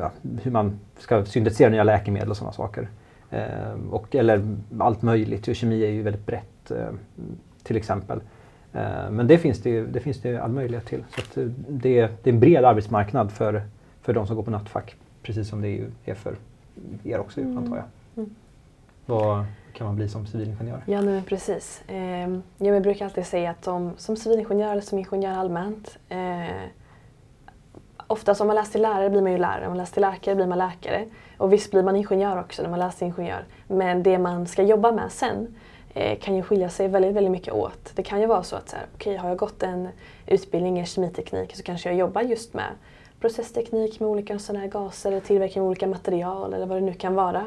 [0.00, 0.10] ja,
[0.42, 2.88] hur man ska syntetisera nya läkemedel och sådana saker.
[3.90, 5.48] Och, eller allt möjligt.
[5.48, 6.72] Och kemi är ju väldigt brett
[7.62, 8.20] till exempel.
[9.10, 11.04] Men det finns det, ju- det finns det all möjlighet till.
[11.34, 13.62] Så det, är- det är en bred arbetsmarknad för,
[14.02, 14.94] för de som går på nattfack.
[15.22, 16.34] Precis som det är för
[17.04, 17.84] er också antar jag.
[18.16, 18.30] Mm.
[19.06, 20.82] Vad kan man bli som civilingenjör?
[20.86, 21.82] Ja, nej, men precis.
[21.88, 26.46] Eh, jag brukar alltid säga att som, som civilingenjör eller som ingenjör allmänt eh,
[28.12, 30.34] Oftast om man läser till lärare blir man ju lärare, om man läser till läkare
[30.34, 31.06] blir man läkare.
[31.38, 33.44] Och visst blir man ingenjör också när man läser ingenjör.
[33.68, 35.54] Men det man ska jobba med sen
[35.94, 37.92] eh, kan ju skilja sig väldigt, väldigt mycket åt.
[37.94, 39.88] Det kan ju vara så att så här, okay, har jag gått en
[40.26, 42.70] utbildning i kemiteknik så kanske jag jobbar just med
[43.20, 46.94] processteknik med olika sådana här gaser eller tillverkning av olika material eller vad det nu
[46.94, 47.44] kan vara.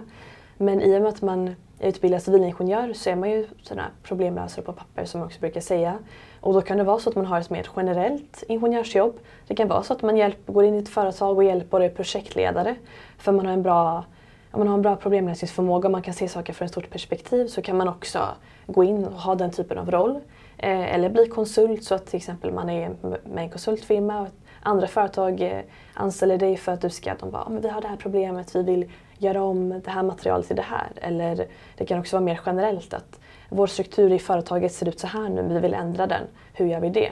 [0.58, 4.74] Men i och med att man utbildad civilingenjör så är man ju sådana problemlösare på
[4.74, 5.98] papper som man också brukar säga.
[6.42, 9.20] Och då kan det vara så att man har ett mer generellt ingenjörsjobb.
[9.48, 11.86] Det kan vara så att man hjälp, går in i ett företag och hjälper och
[11.86, 12.76] är projektledare.
[13.18, 14.06] För man har en bra,
[14.52, 17.48] om man har en bra problemlösningsförmåga och man kan se saker från ett stort perspektiv
[17.48, 18.20] så kan man också
[18.68, 20.20] gå in och ha den typen av roll.
[20.58, 22.90] Eh, eller bli konsult så att till exempel man är
[23.24, 24.28] med en konsultfirma och
[24.66, 25.62] andra företag eh,
[25.94, 28.56] anställer dig för att du ska, de bara, "Ja, men vi har det här problemet,
[28.56, 30.92] vi vill göra om det här materialet till det här.
[30.96, 31.48] Eller
[31.78, 35.30] det kan också vara mer generellt att vår struktur i företaget ser ut så här
[35.30, 36.24] nu, vi vill ändra den.
[36.54, 37.12] Hur gör vi det?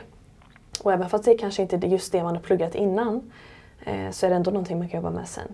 [0.83, 3.31] Och även fast det kanske inte är just det man har pluggat innan
[3.85, 5.47] eh, så är det ändå någonting man kan jobba med sen.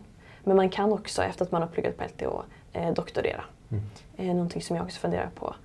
[0.43, 2.43] Men man kan också efter att man har pluggat på LTH
[2.74, 3.43] eh, doktorera.
[3.72, 4.36] Mm.
[4.36, 5.56] Någonting som jag också funderar på.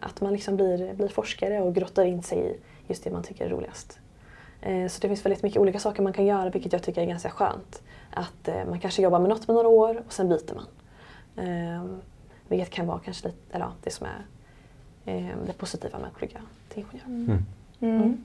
[0.00, 3.46] Att man liksom blir, blir forskare och grottar in sig i just det man tycker
[3.46, 3.98] är roligast.
[4.66, 7.06] Eh, Så det finns väldigt mycket olika saker man kan göra vilket jag tycker är
[7.06, 7.82] ganska skönt.
[8.10, 10.66] Att eh, man kanske jobbar med något med några år och sen byter man.
[11.46, 12.00] Ehm,
[12.48, 14.26] Vilket kan vara kanske lite, eller det som är
[15.04, 16.38] eh, det positiva med att plugga
[16.68, 17.06] till ingenjör.
[17.06, 17.44] Mm.
[17.80, 18.24] Mm.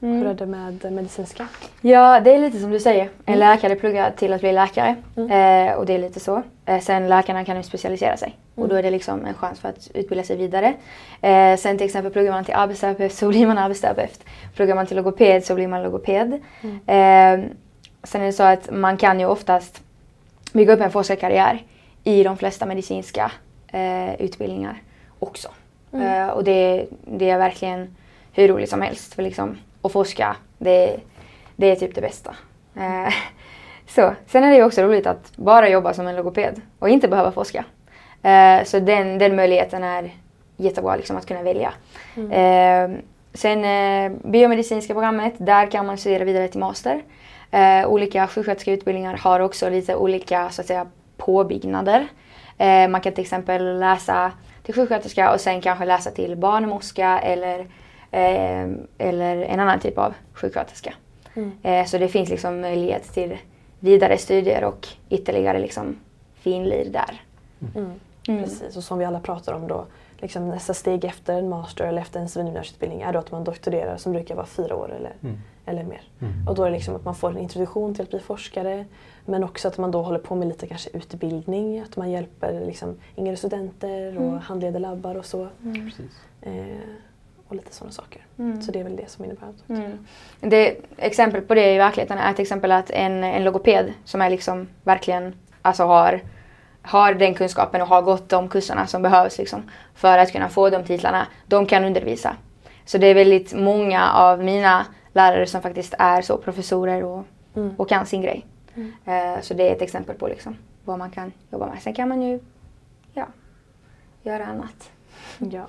[0.00, 1.46] Hur är det med medicinska?
[1.80, 3.02] Ja, det är lite som du säger.
[3.04, 3.38] En Mm.
[3.38, 4.96] läkare pluggar till att bli läkare.
[5.16, 5.30] Mm.
[5.68, 6.42] Eh, och det är lite så.
[6.66, 8.36] Eh, sen läkarna kan ju specialisera sig.
[8.54, 8.68] Och Mm.
[8.68, 10.74] då är det liksom en chans för att utbilda sig vidare.
[11.20, 14.24] Eh, sen till exempel pluggar man till arbetsterapeut så blir man arbetsterapeut.
[14.54, 16.40] Pluggar man till logoped så blir man logoped.
[16.62, 16.74] Mm.
[17.44, 17.50] Eh,
[18.02, 19.82] sen är det så att man kan ju oftast
[20.52, 21.62] bygga upp en forskarkarriär
[22.04, 23.32] i de flesta medicinska
[23.72, 24.82] eh, utbildningar
[25.18, 25.48] också.
[25.92, 26.06] Mm.
[26.22, 27.96] Eh, och det, det är verkligen
[28.32, 29.14] hur roligt som helst.
[29.14, 31.00] För liksom, att forska, det,
[31.56, 32.36] det är typ det bästa.
[32.76, 33.14] Eh,
[33.86, 34.14] så.
[34.26, 37.32] Sen är det ju också roligt att bara jobba som en logoped och inte behöva
[37.32, 37.64] forska.
[38.22, 40.10] Eh, så den, den möjligheten är
[40.56, 41.72] jättebra liksom, att kunna välja.
[42.16, 42.32] Mm.
[42.32, 42.98] Eh,
[43.34, 47.02] sen eh, biomedicinska programmet, där kan man studera vidare till master.
[47.50, 52.06] Eh, olika sjuksköterskeutbildningar har också lite olika så att säga, påbyggnader.
[52.58, 57.66] Eh, man kan till exempel läsa till sjuksköterska och sen kanske läsa till barnmorska eller,
[58.10, 60.94] eller en annan typ av sjuksköterska.
[61.34, 61.52] Mm.
[61.62, 63.36] Eh, så det finns liksom möjlighet till
[63.80, 65.96] vidare studier och ytterligare liksom
[66.34, 67.22] finlir där.
[67.76, 67.92] Mm.
[68.28, 68.44] Mm.
[68.44, 69.84] Precis, och som vi alla pratar om då,
[70.18, 73.96] liksom nästa steg efter en master eller efter en civilingenjörsutbildning är då att man doktorerar
[73.96, 75.36] som brukar vara fyra år eller, Mm.
[75.66, 76.00] eller mer.
[76.20, 76.48] Mm.
[76.48, 78.84] Och då är det liksom att man får en introduktion till att bli forskare
[79.24, 82.96] men också att man då håller på med lite kanske utbildning, att man hjälper liksom
[83.16, 84.38] yngre studenter och Mm.
[84.38, 85.48] handleder labbar och så.
[85.62, 86.20] Precis.
[86.42, 86.66] Eh,
[87.48, 88.22] och lite sådana saker.
[88.38, 88.62] Mm.
[88.62, 89.68] Så det är väl det som innebär att.
[89.70, 90.06] Mm.
[90.40, 94.30] Det, exempel på det i verkligheten är till exempel att en, en logoped som är
[94.30, 96.20] liksom verkligen, alltså har,
[96.82, 100.70] har den kunskapen och har gått de kurserna som behövs liksom, för att kunna få
[100.70, 102.36] de titlarna, de kan undervisa.
[102.84, 107.24] Så det är väldigt många av mina lärare som faktiskt är så professorer och,
[107.54, 107.74] Mm.
[107.76, 108.46] och kan sin grej.
[108.74, 108.92] Mm.
[109.04, 111.82] Eh, så det är ett exempel på liksom, vad man kan jobba med.
[111.82, 112.40] Sen kan man ju
[113.12, 113.26] ja,
[114.22, 114.90] göra annat.
[115.38, 115.66] Ja,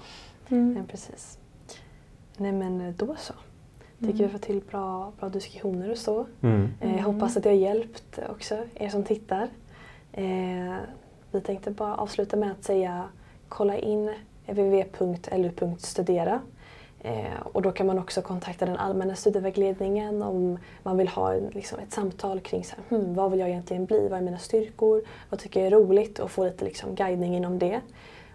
[0.47, 1.38] nej, precis.
[2.39, 3.33] Nej men eh, då så.
[3.99, 6.25] Tycker vi får till bra, bra diskussioner och så.
[6.41, 6.69] Mm.
[6.81, 9.47] Eh, Jag hoppas att det har hjälpt också er som tittar.
[10.11, 10.75] Eh,
[11.31, 13.03] vi tänkte bara avsluta med att säga
[13.49, 14.11] kolla in
[14.47, 16.41] www.lu.studera.
[17.01, 21.47] Eh, och då kan man också kontakta den allmänna studievägledningen om man vill ha en,
[21.47, 24.37] liksom, ett samtal kring så här, hmm, vad vill jag egentligen bli, vad är mina
[24.37, 27.81] styrkor, vad tycker jag är roligt och få lite liksom, guidning inom det.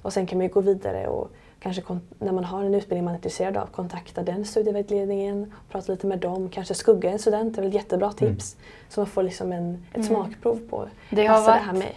[0.02, 1.30] Och sen kan man ju gå vidare och
[1.64, 1.82] kanske
[2.18, 6.18] när man har en utbildning man är intresserad av kontakta den studievägledningen, prata lite med
[6.18, 8.56] dem, kanske skugga en student, det är väl ett jättebra tips.
[8.88, 10.08] Så man får liksom en, ett Mm.
[10.08, 11.92] smakprov på Det har passar det varit- här mig.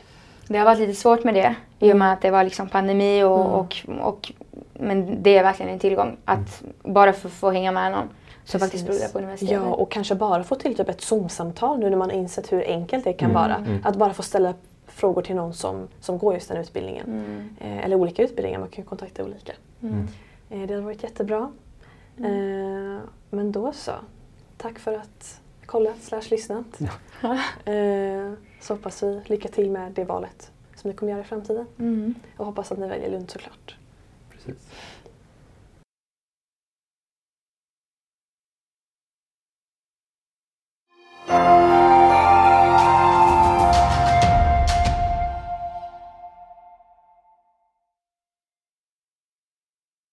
[0.47, 3.23] Det har varit lite svårt med det i och med att det var liksom pandemi
[3.23, 3.51] och, Mm.
[3.51, 3.75] och,
[4.07, 4.31] och
[4.73, 8.09] men det är verkligen en tillgång att bara få, få hänga med någon
[8.45, 9.53] som faktiskt pluggar på universitetet.
[9.53, 12.63] Ja, och kanske bara få till typ ett Zoom-samtal nu när man har insett hur
[12.67, 13.41] enkelt det kan Mm.
[13.41, 13.55] vara.
[13.55, 13.79] Mm.
[13.83, 14.53] Att bara få ställa
[14.97, 17.05] frågor till någon som, som går just den utbildningen.
[17.07, 17.49] Mm.
[17.59, 19.53] Eh, eller olika utbildningar, man kan ju kontakta olika.
[19.81, 20.07] Mm.
[20.49, 21.51] Eh, det hade varit jättebra.
[22.17, 23.91] Eh, men då så.
[24.57, 26.79] Tack för att kollat slash lyssnat.
[27.65, 31.65] Eh, så hoppas vi lycka till med det valet som ni kommer göra i framtiden.
[31.79, 32.15] Mm.
[32.37, 33.75] Och hoppas att ni väljer Lund såklart.
[34.31, 34.55] Precis.
[41.27, 41.86] Thank